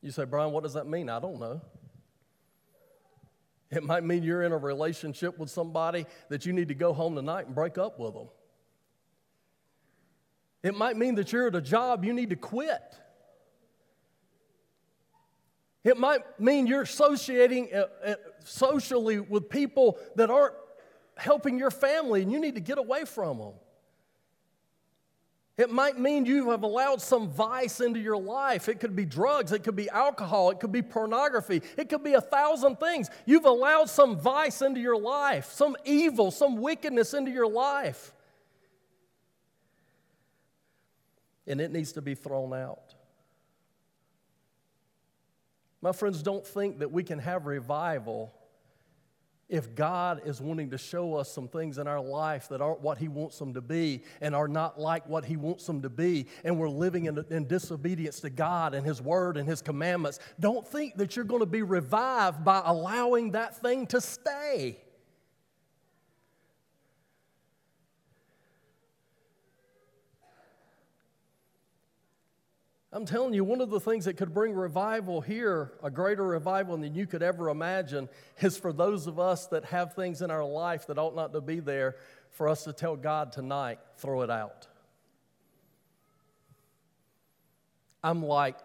[0.00, 1.08] You say, Brian, what does that mean?
[1.10, 1.60] I don't know.
[3.76, 7.16] It might mean you're in a relationship with somebody that you need to go home
[7.16, 8.28] tonight and break up with them.
[10.62, 12.82] It might mean that you're at a job you need to quit.
[15.84, 20.54] It might mean you're associating uh, uh, socially with people that aren't
[21.16, 23.52] helping your family and you need to get away from them.
[25.58, 28.68] It might mean you have allowed some vice into your life.
[28.68, 32.14] It could be drugs, it could be alcohol, it could be pornography, it could be
[32.14, 33.10] a thousand things.
[33.26, 38.14] You've allowed some vice into your life, some evil, some wickedness into your life.
[41.46, 42.94] And it needs to be thrown out.
[45.82, 48.32] My friends, don't think that we can have revival
[49.52, 52.96] if God is wanting to show us some things in our life that aren't what
[52.96, 56.26] He wants them to be and are not like what He wants them to be,
[56.42, 60.66] and we're living in, in disobedience to God and His Word and His commandments, don't
[60.66, 64.78] think that you're going to be revived by allowing that thing to stay.
[72.94, 76.76] I'm telling you, one of the things that could bring revival here, a greater revival
[76.76, 78.08] than you could ever imagine,
[78.40, 81.40] is for those of us that have things in our life that ought not to
[81.40, 81.96] be there,
[82.32, 84.66] for us to tell God tonight, throw it out.
[88.04, 88.58] I'm like,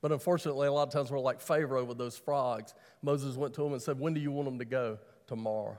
[0.00, 2.74] but unfortunately, a lot of times we're like Pharaoh with those frogs.
[3.02, 4.98] Moses went to him and said, When do you want them to go?
[5.26, 5.78] Tomorrow.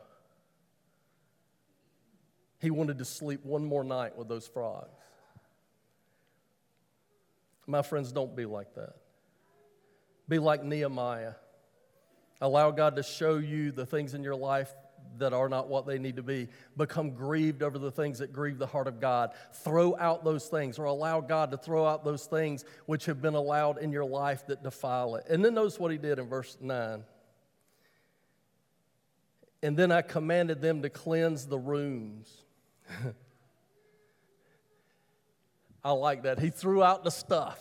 [2.65, 4.89] He wanted to sleep one more night with those frogs.
[7.67, 8.95] My friends, don't be like that.
[10.27, 11.33] Be like Nehemiah.
[12.41, 14.73] Allow God to show you the things in your life
[15.19, 16.47] that are not what they need to be.
[16.75, 19.33] Become grieved over the things that grieve the heart of God.
[19.63, 23.35] Throw out those things or allow God to throw out those things which have been
[23.35, 25.27] allowed in your life that defile it.
[25.29, 27.03] And then notice what he did in verse 9.
[29.61, 32.44] And then I commanded them to cleanse the rooms.
[35.83, 36.39] I like that.
[36.39, 37.59] He threw out the stuff.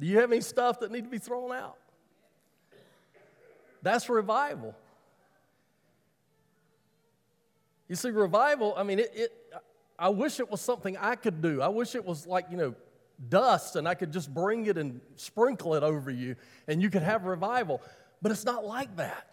[0.00, 1.76] Do you have any stuff that need to be thrown out?
[3.82, 4.74] That's revival.
[7.88, 9.32] You see, revival, I mean, it, it,
[9.98, 11.62] I wish it was something I could do.
[11.62, 12.74] I wish it was like, you know,
[13.28, 16.36] dust and I could just bring it and sprinkle it over you
[16.68, 17.80] and you could have revival.
[18.20, 19.26] But it's not like that.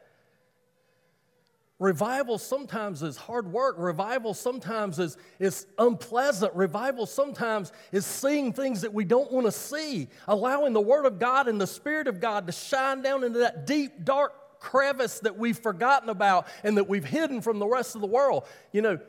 [1.77, 3.75] Revival sometimes is hard work.
[3.77, 6.53] Revival sometimes is, is unpleasant.
[6.53, 11.19] Revival sometimes is seeing things that we don't want to see, allowing the Word of
[11.19, 15.37] God and the Spirit of God to shine down into that deep, dark crevice that
[15.37, 18.47] we've forgotten about and that we've hidden from the rest of the world.
[18.71, 18.99] You know,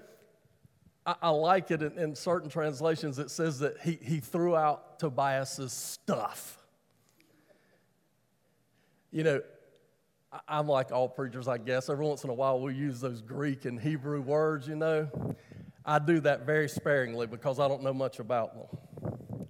[1.07, 4.99] I, I like it in, in certain translations, it says that he, he threw out
[4.99, 6.65] Tobias's stuff.
[9.13, 9.41] You know,
[10.49, 11.89] I'm like all preachers, I guess.
[11.89, 15.09] Every once in a while, we use those Greek and Hebrew words, you know.
[15.85, 19.47] I do that very sparingly because I don't know much about them.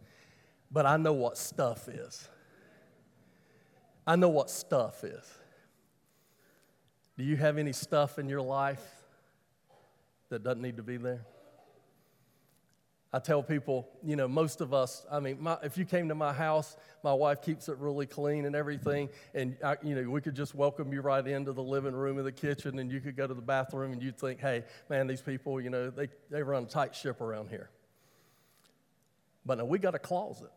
[0.71, 2.29] But I know what stuff is.
[4.07, 5.25] I know what stuff is.
[7.17, 8.85] Do you have any stuff in your life
[10.29, 11.25] that doesn't need to be there?
[13.17, 16.15] I tell people, you know, most of us, I mean, my, if you came to
[16.15, 20.21] my house, my wife keeps it really clean and everything, and, I, you know, we
[20.21, 23.17] could just welcome you right into the living room or the kitchen, and you could
[23.17, 26.43] go to the bathroom, and you'd think, hey, man, these people, you know, they, they
[26.43, 27.71] run a tight ship around here.
[29.47, 30.51] But now we got a closet.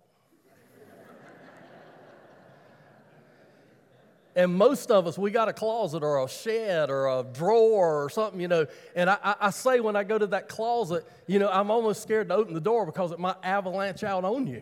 [4.36, 8.10] And most of us, we got a closet or a shed or a drawer or
[8.10, 8.68] something, you know.
[8.96, 12.30] And I, I, say when I go to that closet, you know, I'm almost scared
[12.30, 14.62] to open the door because it might avalanche out on you,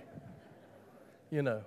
[1.30, 1.64] you know.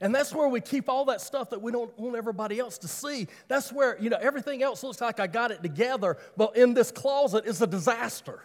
[0.00, 2.88] And that's where we keep all that stuff that we don't want everybody else to
[2.88, 3.28] see.
[3.48, 6.90] That's where, you know, everything else looks like I got it together, but in this
[6.90, 8.42] closet is a disaster.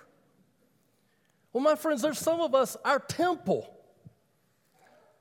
[1.53, 3.73] Well, my friends, there's some of us, our temple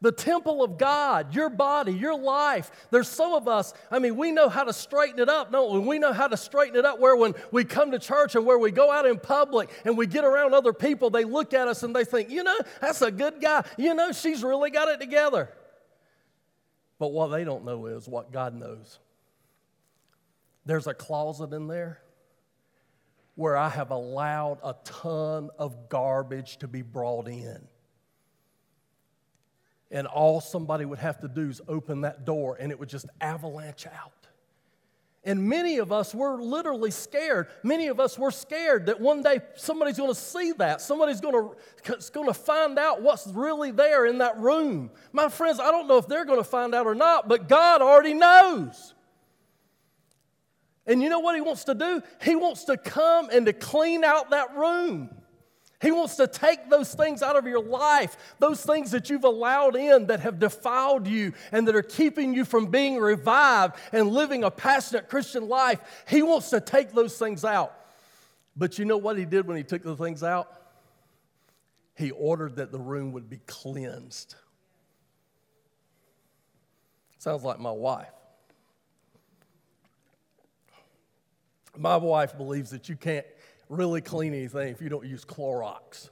[0.01, 2.71] the temple of God, your body, your life.
[2.91, 5.81] There's some of us, I mean, we know how to straighten it up, don't we?
[5.81, 8.59] We know how to straighten it up where when we come to church and where
[8.59, 11.83] we go out in public and we get around other people, they look at us
[11.83, 13.65] and they think, you know, that's a good guy.
[13.77, 15.53] You know, she's really got it together.
[16.99, 18.99] But what they don't know is what God knows.
[20.65, 22.01] There's a closet in there
[23.35, 27.68] where I have allowed a ton of garbage to be brought in.
[29.91, 33.07] And all somebody would have to do is open that door and it would just
[33.20, 34.12] avalanche out.
[35.24, 37.49] And many of us were literally scared.
[37.62, 40.80] Many of us were scared that one day somebody's going to see that.
[40.80, 44.91] Somebody's going to, find out what's really there in that room.
[45.12, 47.82] My friends, I don't know if they're going to find out or not, but God
[47.82, 48.95] already knows.
[50.86, 52.03] And you know what He wants to do?
[52.22, 55.11] He wants to come and to clean out that room.
[55.81, 59.76] He wants to take those things out of your life, those things that you've allowed
[59.76, 64.43] in that have defiled you and that are keeping you from being revived and living
[64.43, 65.81] a passionate Christian life.
[66.09, 67.74] He wants to take those things out.
[68.57, 70.53] But you know what he did when he took the things out?
[71.95, 74.35] He ordered that the room would be cleansed.
[77.18, 78.09] Sounds like my wife.
[81.76, 83.26] My wife believes that you can't
[83.69, 86.11] really clean anything if you don't use Clorox.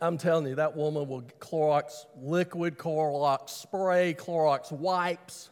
[0.00, 5.50] I'm telling you, that woman will Clorox liquid, Clorox spray, Clorox wipes.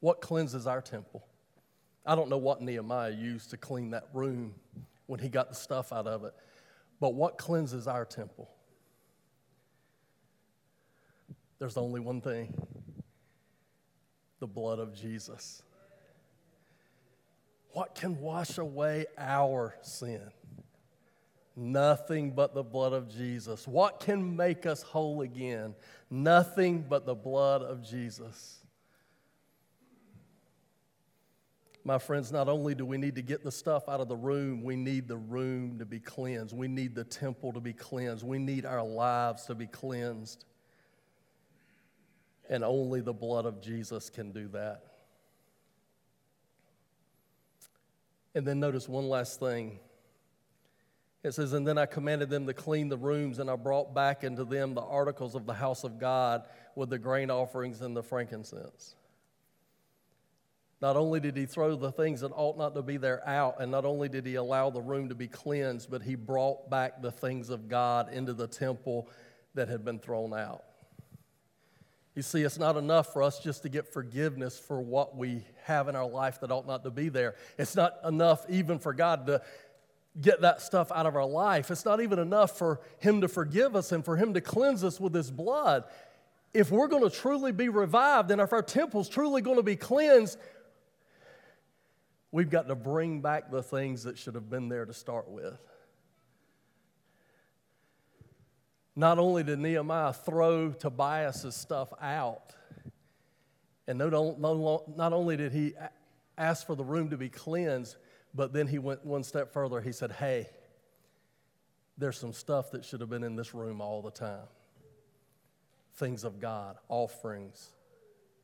[0.00, 1.24] What cleanses our temple?
[2.04, 4.54] I don't know what Nehemiah used to clean that room
[5.06, 6.34] when he got the stuff out of it,
[7.00, 8.48] but what cleanses our temple?
[11.58, 12.54] There's only one thing
[14.40, 15.62] the blood of Jesus.
[17.72, 20.22] What can wash away our sin?
[21.54, 23.66] Nothing but the blood of Jesus.
[23.66, 25.74] What can make us whole again?
[26.08, 28.58] Nothing but the blood of Jesus.
[31.84, 34.62] My friends, not only do we need to get the stuff out of the room,
[34.62, 36.54] we need the room to be cleansed.
[36.54, 38.24] We need the temple to be cleansed.
[38.24, 40.44] We need our lives to be cleansed.
[42.48, 44.82] And only the blood of Jesus can do that.
[48.34, 49.80] And then notice one last thing.
[51.24, 54.24] It says, And then I commanded them to clean the rooms, and I brought back
[54.24, 58.02] into them the articles of the house of God with the grain offerings and the
[58.02, 58.94] frankincense.
[60.80, 63.72] Not only did he throw the things that ought not to be there out, and
[63.72, 67.10] not only did he allow the room to be cleansed, but he brought back the
[67.10, 69.08] things of God into the temple
[69.54, 70.62] that had been thrown out.
[72.18, 75.86] You see, it's not enough for us just to get forgiveness for what we have
[75.86, 77.36] in our life that ought not to be there.
[77.56, 79.40] It's not enough even for God to
[80.20, 81.70] get that stuff out of our life.
[81.70, 84.98] It's not even enough for Him to forgive us and for Him to cleanse us
[84.98, 85.84] with His blood.
[86.52, 89.76] If we're going to truly be revived and if our temple's truly going to be
[89.76, 90.40] cleansed,
[92.32, 95.56] we've got to bring back the things that should have been there to start with.
[98.98, 102.52] Not only did Nehemiah throw Tobiah's stuff out,
[103.86, 105.74] and not only did he
[106.36, 107.94] ask for the room to be cleansed,
[108.34, 109.80] but then he went one step further.
[109.80, 110.48] He said, Hey,
[111.96, 114.48] there's some stuff that should have been in this room all the time
[115.94, 117.70] things of God, offerings,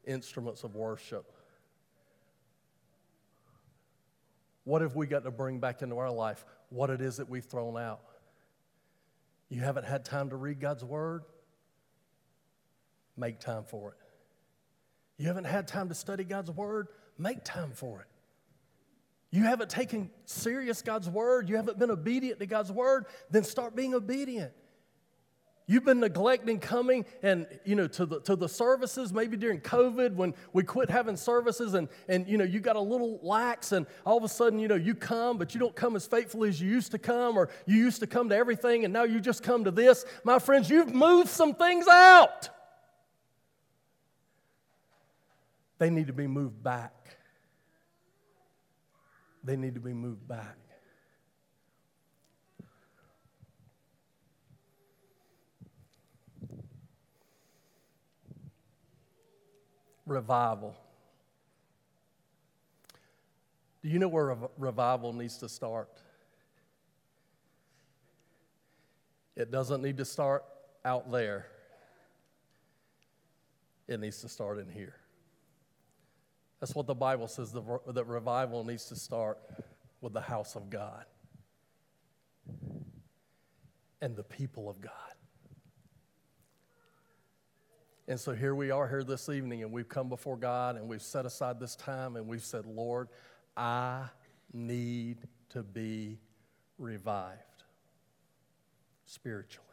[0.07, 1.32] instruments of worship.
[4.62, 6.44] What have we got to bring back into our life?
[6.70, 8.13] What it is that we've thrown out?
[9.55, 11.22] You haven't had time to read God's Word?
[13.16, 13.96] Make time for it.
[15.16, 16.88] You haven't had time to study God's Word?
[17.18, 18.09] Make time for it.
[19.30, 21.48] You haven't taken serious God's Word?
[21.48, 23.07] You haven't been obedient to God's Word?
[23.30, 24.50] Then start being obedient.
[25.66, 30.14] You've been neglecting coming and you know to the to the services, maybe during COVID
[30.14, 33.86] when we quit having services and and you know you got a little lax and
[34.04, 36.60] all of a sudden you know you come, but you don't come as faithfully as
[36.60, 39.42] you used to come, or you used to come to everything and now you just
[39.42, 40.04] come to this.
[40.22, 42.50] My friends, you've moved some things out.
[45.78, 47.16] They need to be moved back.
[49.42, 50.56] They need to be moved back.
[60.07, 60.76] Revival.
[63.82, 65.88] Do you know where revival needs to start?
[69.36, 70.44] It doesn't need to start
[70.84, 71.46] out there,
[73.88, 74.96] it needs to start in here.
[76.61, 79.38] That's what the Bible says that revival needs to start
[80.00, 81.05] with the house of God
[84.00, 84.92] and the people of God.
[88.07, 91.00] And so here we are here this evening, and we've come before God and we've
[91.00, 93.09] set aside this time and we've said, Lord,
[93.57, 94.05] I
[94.52, 95.16] need
[95.50, 96.18] to be
[96.76, 97.40] revived
[99.07, 99.64] spiritually.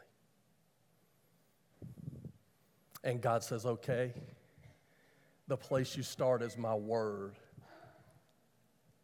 [3.04, 4.14] And God says, okay,
[5.46, 7.34] the place you start is my word.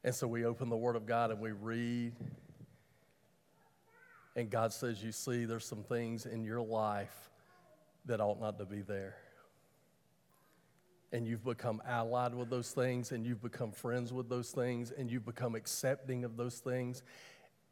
[0.04, 2.14] And so we open the word of God and we read.
[4.36, 7.27] And God says, You see, there's some things in your life
[8.06, 9.16] that ought not to be there.
[11.12, 15.10] And you've become allied with those things, and you've become friends with those things, and
[15.10, 17.02] you've become accepting of those things.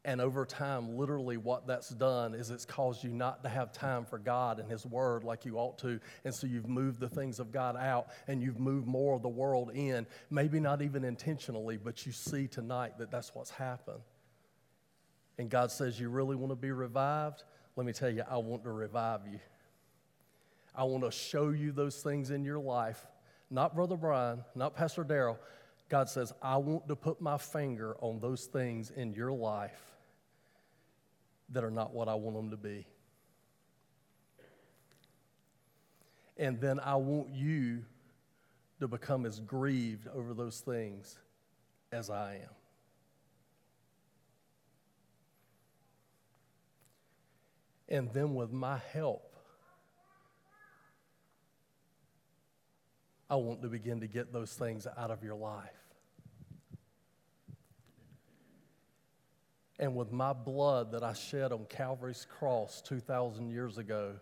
[0.07, 4.05] And over time, literally, what that's done is it's caused you not to have time
[4.05, 5.99] for God and His Word like you ought to.
[6.23, 9.27] And so you've moved the things of God out and you've moved more of the
[9.27, 10.07] world in.
[10.29, 13.99] Maybe not even intentionally, but you see tonight that that's what's happened.
[15.37, 17.43] And God says, You really want to be revived?
[17.75, 19.39] Let me tell you, I want to revive you.
[20.77, 23.03] I want to show you those things in your life.
[23.49, 25.39] Not Brother Brian, not Pastor Darrell.
[25.89, 29.81] God says, I want to put my finger on those things in your life
[31.49, 32.85] that are not what I want them to be.
[36.37, 37.83] And then I want you
[38.79, 41.17] to become as grieved over those things
[41.91, 42.49] as I am.
[47.89, 49.26] And then, with my help,
[53.29, 55.69] I want to begin to get those things out of your life.
[59.79, 64.15] And with my blood that I shed on Calvary's cross 2,000 years ago,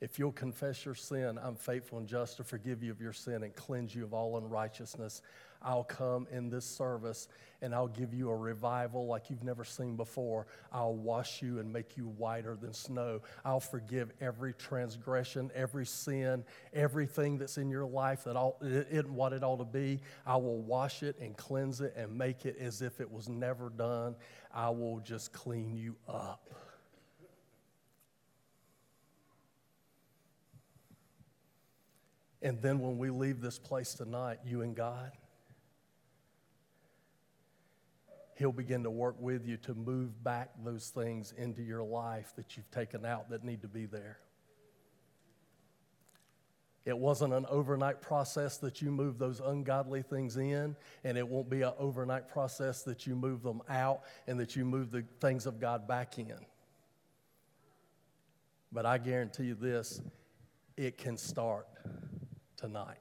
[0.00, 3.42] If you'll confess your sin, I'm faithful and just to forgive you of your sin
[3.42, 5.20] and cleanse you of all unrighteousness.
[5.62, 7.28] I'll come in this service
[7.62, 10.46] and I'll give you a revival like you've never seen before.
[10.72, 13.20] I'll wash you and make you whiter than snow.
[13.44, 19.12] I'll forgive every transgression, every sin, everything that's in your life that all, it isn't
[19.12, 20.00] what it ought to be.
[20.26, 23.68] I will wash it and cleanse it and make it as if it was never
[23.68, 24.16] done.
[24.54, 26.48] I will just clean you up.
[32.42, 35.12] And then when we leave this place tonight, you and God,
[38.40, 42.56] He'll begin to work with you to move back those things into your life that
[42.56, 44.18] you've taken out that need to be there.
[46.86, 50.74] It wasn't an overnight process that you move those ungodly things in,
[51.04, 54.64] and it won't be an overnight process that you move them out and that you
[54.64, 56.46] move the things of God back in.
[58.72, 60.00] But I guarantee you this
[60.78, 61.66] it can start
[62.56, 62.96] tonight.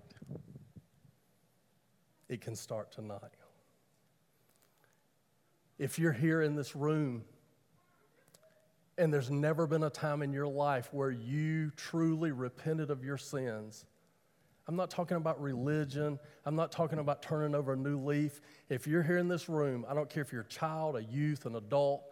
[2.28, 3.39] It can start tonight.
[5.80, 7.23] If you're here in this room
[8.97, 13.17] and there's never been a time in your life where you truly repented of your
[13.17, 13.86] sins,
[14.67, 16.19] I'm not talking about religion.
[16.45, 18.41] I'm not talking about turning over a new leaf.
[18.69, 21.45] If you're here in this room, I don't care if you're a child, a youth,
[21.45, 22.03] an adult,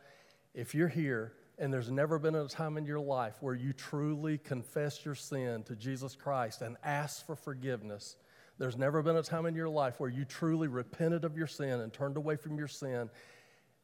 [0.56, 4.38] if you're here and there's never been a time in your life where you truly
[4.38, 8.16] confessed your sin to Jesus Christ and asked for forgiveness,
[8.60, 11.82] there's never been a time in your life where you truly repented of your sin
[11.82, 13.10] and turned away from your sin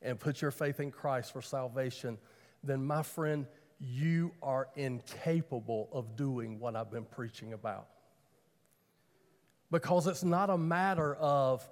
[0.03, 2.17] and put your faith in Christ for salvation,
[2.63, 3.47] then my friend,
[3.79, 7.87] you are incapable of doing what I've been preaching about.
[9.71, 11.67] Because it's not a matter of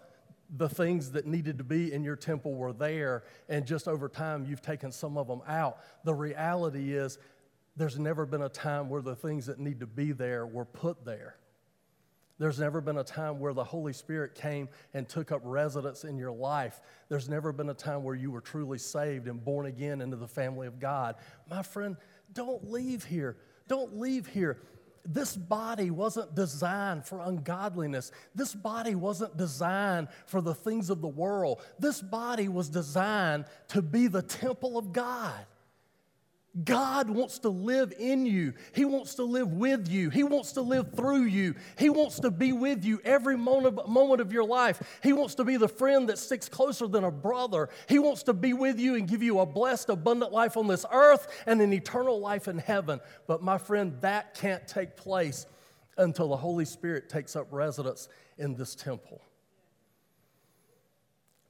[0.58, 4.46] the things that needed to be in your temple were there, and just over time
[4.46, 5.78] you've taken some of them out.
[6.04, 7.18] The reality is,
[7.78, 11.06] there's never been a time where the things that need to be there were put
[11.06, 11.36] there.
[12.42, 16.18] There's never been a time where the Holy Spirit came and took up residence in
[16.18, 16.82] your life.
[17.08, 20.28] There's never been a time where you were truly saved and born again into the
[20.28, 21.18] family of God.
[21.48, 21.98] My friend,
[22.34, 23.38] don't leave here.
[23.68, 24.58] Don't leave here.
[25.06, 28.12] This body wasn't designed for ungodliness.
[28.34, 31.62] This body wasn't designed for the things of the world.
[31.78, 35.46] This body was designed to be the temple of God.
[36.66, 38.54] God wants to live in you.
[38.74, 40.10] He wants to live with you.
[40.10, 41.56] He wants to live through you.
[41.78, 43.80] He wants to be with you every moment,
[44.22, 44.99] of your life.
[45.02, 47.70] He wants to be the friend that sticks closer than a brother.
[47.88, 50.86] He wants to be with you and give you a blessed, abundant life on this
[50.91, 52.99] earth and an eternal life in heaven.
[53.28, 55.45] But my friend, that can't take place
[55.97, 59.22] until the Holy Spirit takes up residence in this temple.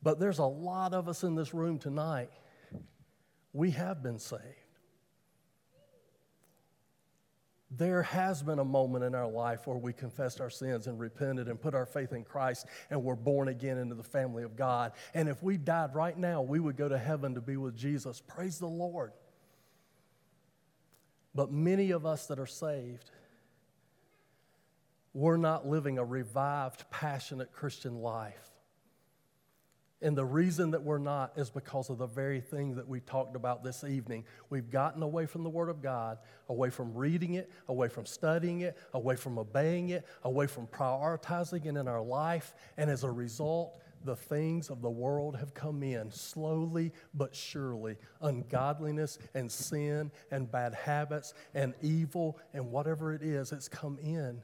[0.04, 2.30] But there's a lot of us in this room tonight.
[3.52, 4.61] We have been saved.
[7.78, 11.48] There has been a moment in our life where we confessed our sins and repented
[11.48, 14.92] and put our faith in Christ and were born again into the family of God.
[15.14, 18.22] And if we died right now, we would go to heaven to be with Jesus.
[18.28, 19.14] Praise the Lord.
[21.34, 23.10] But many of us that are saved,
[25.14, 28.51] we're not living a revived, passionate Christian life.
[30.02, 33.36] And the reason that we're not is because of the very thing that we talked
[33.36, 34.26] about this evening.
[34.49, 36.18] We've gotten away from the Word of God,
[36.49, 41.66] away from reading it, away from studying it, away from obeying it, away from prioritizing
[41.66, 42.56] it in our life.
[42.78, 47.97] And as a result, the things of the world have come in slowly but surely.
[48.22, 54.41] Ungodliness and sin and bad habits and evil and whatever it is, it's come in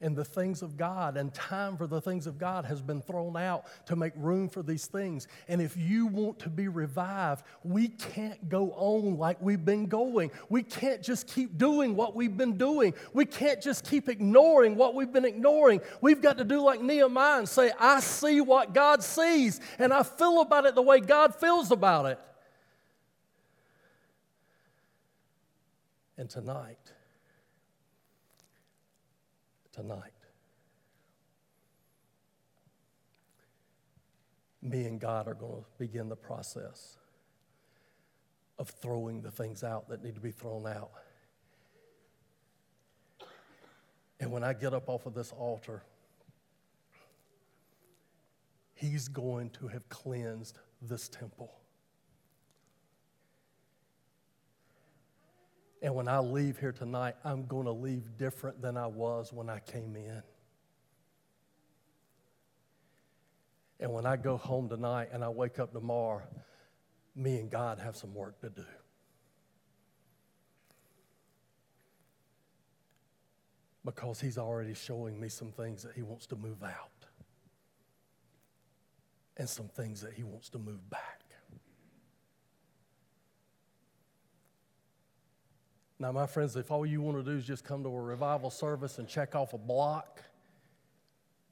[0.00, 3.36] and the things of God, and time for the things of God has been thrown
[3.36, 5.26] out to make room for these things.
[5.48, 10.30] And if you want to be revived, we can't go on like we've been going.
[10.50, 12.92] We can't just keep doing what we've been doing.
[13.14, 15.80] We can't just keep ignoring what we've been ignoring.
[16.02, 20.02] We've got to do like Nehemiah and say, I see what God sees, and I
[20.02, 22.18] feel about it the way God feels about it.
[26.18, 26.92] And tonight,
[29.76, 30.12] tonight.
[34.62, 36.96] Me and God are going to begin the process
[38.58, 40.90] of throwing the things out that need to be thrown out.
[44.18, 45.82] And when I get up off of this altar,
[48.74, 51.50] He's going to have cleansed this temple.
[55.86, 59.48] And when I leave here tonight, I'm going to leave different than I was when
[59.48, 60.20] I came in.
[63.78, 66.24] And when I go home tonight and I wake up tomorrow,
[67.14, 68.64] me and God have some work to do.
[73.84, 77.06] because He's already showing me some things that He wants to move out
[79.36, 81.25] and some things that He wants to move back.
[85.98, 88.50] Now, my friends, if all you want to do is just come to a revival
[88.50, 90.22] service and check off a block,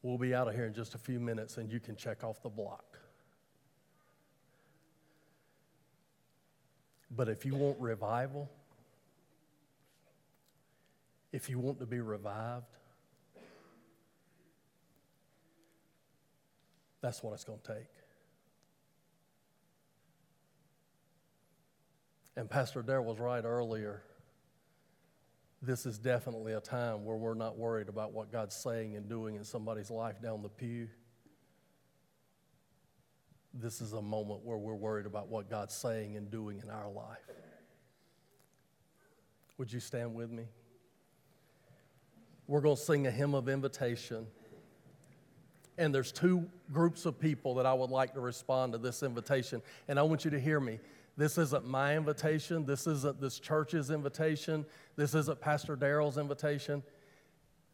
[0.03, 2.42] we'll be out of here in just a few minutes and you can check off
[2.42, 2.99] the block.
[7.11, 8.51] But if you want revival,
[11.32, 12.76] if you want to be revived,
[17.01, 17.86] that's what it's going to take.
[22.36, 24.03] And Pastor Darrell was right earlier
[25.64, 29.36] this is definitely a time where we're not worried about what God's saying and doing
[29.36, 30.88] in somebody's life down the pew.
[33.52, 36.90] This is a moment where we're worried about what God's saying and doing in our
[36.90, 37.18] life.
[39.58, 40.44] Would you stand with me?
[42.46, 44.26] We're going to sing a hymn of invitation.
[45.78, 49.62] And there's two groups of people that I would like to respond to this invitation.
[49.88, 50.78] And I want you to hear me.
[51.16, 52.66] This isn't my invitation.
[52.66, 54.66] This isn't this church's invitation.
[54.96, 56.82] This isn't Pastor Darrell's invitation.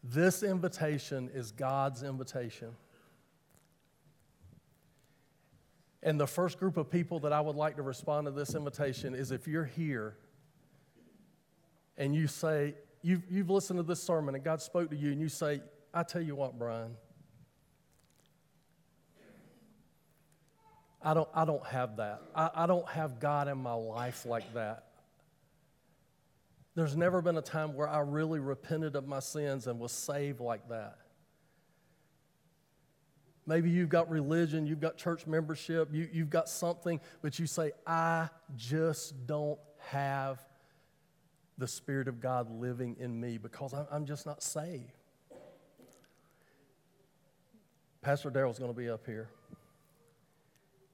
[0.03, 2.75] This invitation is God's invitation.
[6.03, 9.13] And the first group of people that I would like to respond to this invitation
[9.13, 10.17] is if you're here
[11.97, 15.21] and you say, you've, you've listened to this sermon and God spoke to you, and
[15.21, 15.61] you say,
[15.93, 16.95] I tell you what, Brian,
[21.03, 22.21] I don't, I don't have that.
[22.35, 24.85] I, I don't have God in my life like that.
[26.75, 30.39] There's never been a time where I really repented of my sins and was saved
[30.39, 30.97] like that.
[33.45, 37.71] Maybe you've got religion, you've got church membership, you, you've got something, but you say,
[37.85, 40.39] I just don't have
[41.57, 44.93] the Spirit of God living in me because I'm, I'm just not saved.
[48.01, 49.29] Pastor Darrell's going to be up here.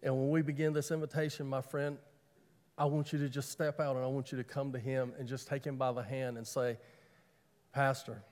[0.08, 1.98] And when we begin this invitation, my friend,
[2.78, 5.12] I want you to just step out and I want you to come to him
[5.20, 6.78] and just take him by the hand and say,
[7.74, 8.24] Pastor,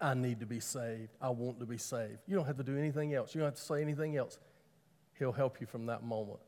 [0.00, 1.08] I need to be saved.
[1.20, 2.18] I want to be saved.
[2.28, 3.34] You don't have to do anything else.
[3.34, 4.38] You don't have to say anything else.
[5.18, 6.38] He'll help you from that moment.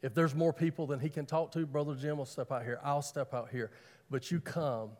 [0.00, 2.80] If there's more people than he can talk to, Brother Jim will step out here.
[2.82, 3.70] I'll step out here.
[4.08, 4.92] But you come.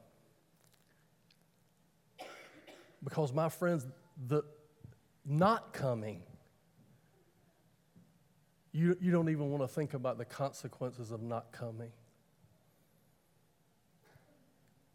[3.03, 3.87] Because, my friends,
[4.27, 4.43] the
[5.25, 6.25] not coming
[8.73, 11.91] you, you don't even want to think about the consequences of not coming.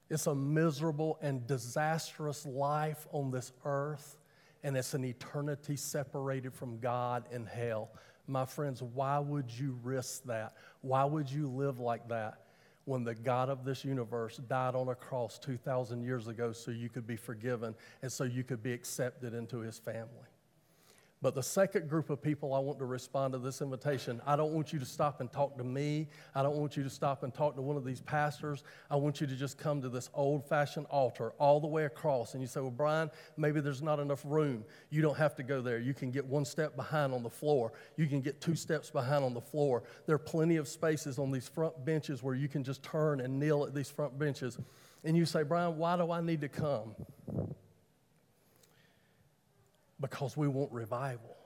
[0.09, 4.17] It's a miserable and disastrous life on this earth,
[4.63, 7.89] and it's an eternity separated from God in hell.
[8.27, 10.53] My friends, why would you risk that?
[10.81, 12.41] Why would you live like that
[12.85, 16.89] when the God of this universe died on a cross 2,000 years ago so you
[16.89, 20.32] could be forgiven and so you could be accepted into his family?
[21.23, 24.51] But the second group of people I want to respond to this invitation, I don't
[24.51, 26.09] want you to stop and talk to me.
[26.35, 28.65] I don't want you to stop and talk to one of these pastors.
[28.91, 32.33] I want you to just come to this old fashioned altar all the way across.
[32.33, 34.65] And you say, Well, Brian, maybe there's not enough room.
[34.89, 35.79] You don't have to go there.
[35.79, 39.23] You can get one step behind on the floor, you can get two steps behind
[39.23, 39.83] on the floor.
[40.05, 43.39] There are plenty of spaces on these front benches where you can just turn and
[43.39, 44.57] kneel at these front benches.
[45.05, 46.95] And you say, Brian, why do I need to come?
[50.03, 51.37] Because we want revival.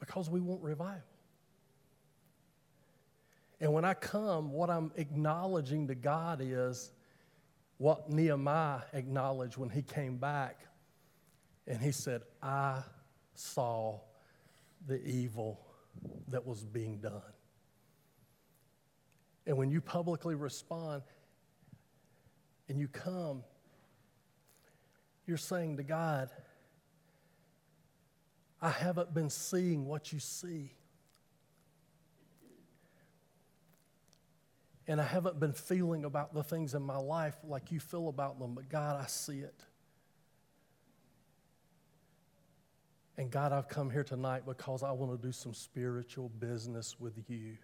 [0.00, 1.02] Because we want revival.
[3.60, 6.90] And when I come, what I'm acknowledging to God is
[7.78, 10.58] what Nehemiah acknowledged when he came back.
[11.68, 12.82] And he said, I
[13.34, 14.00] saw
[14.88, 15.60] the evil
[16.26, 17.22] that was being done.
[19.46, 21.02] And when you publicly respond
[22.68, 23.44] and you come
[25.26, 26.30] you're saying to God,
[28.60, 30.72] I haven't been seeing what you see.
[34.86, 38.38] And I haven't been feeling about the things in my life like you feel about
[38.38, 39.64] them, but God, I see it.
[43.16, 47.14] And God, I've come here tonight because I want to do some spiritual business with
[47.28, 47.56] you.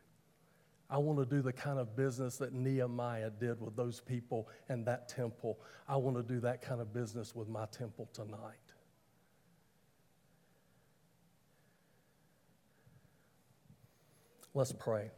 [0.90, 4.84] I want to do the kind of business that Nehemiah did with those people and
[4.86, 5.60] that temple.
[5.88, 8.58] I want to do that kind of business with my temple tonight.
[14.52, 15.12] Let's pray.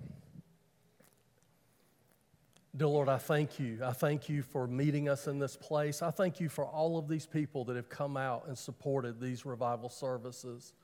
[2.77, 3.81] Dear Lord, I thank you.
[3.83, 6.03] I thank you for meeting us in this place.
[6.03, 9.47] I thank you for all of these people that have come out and supported these
[9.47, 10.75] revival services.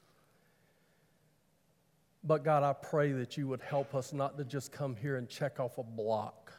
[2.25, 5.29] But God, I pray that you would help us not to just come here and
[5.29, 6.53] check off a block.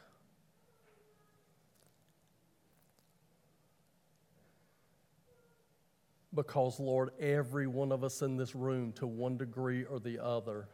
[6.32, 10.68] Because, Lord, every one of us in this room, to one degree or the other,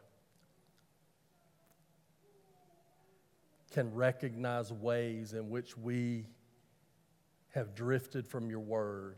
[3.71, 6.27] can recognize ways in which we
[7.49, 9.17] have drifted from your word.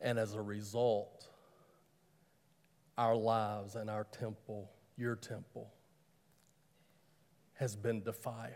[0.00, 1.29] And as a result,
[3.00, 5.72] our lives and our temple, your temple,
[7.54, 8.52] has been defiled.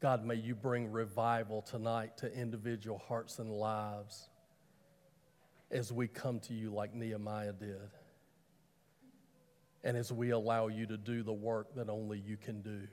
[0.00, 4.30] God, may you bring revival tonight to individual hearts and lives
[5.70, 7.90] as we come to you like Nehemiah did.
[9.84, 12.88] And as we allow you to do the work that only you can do.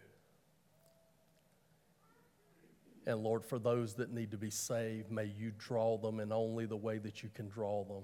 [3.05, 6.65] And Lord, for those that need to be saved, may you draw them in only
[6.65, 8.03] the way that you can draw them.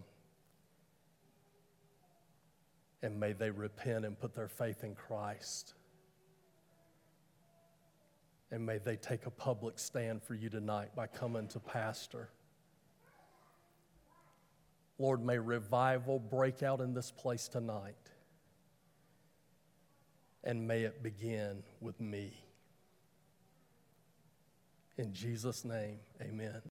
[3.04, 5.76] And may they repent and put their faith in Christ.
[8.49, 12.30] And may they take a public stand for you tonight by coming to Pastor.
[14.97, 17.95] Lord, may revival break out in this place tonight.
[20.45, 22.34] And may it begin with me.
[24.97, 26.62] In Jesus' name, amen.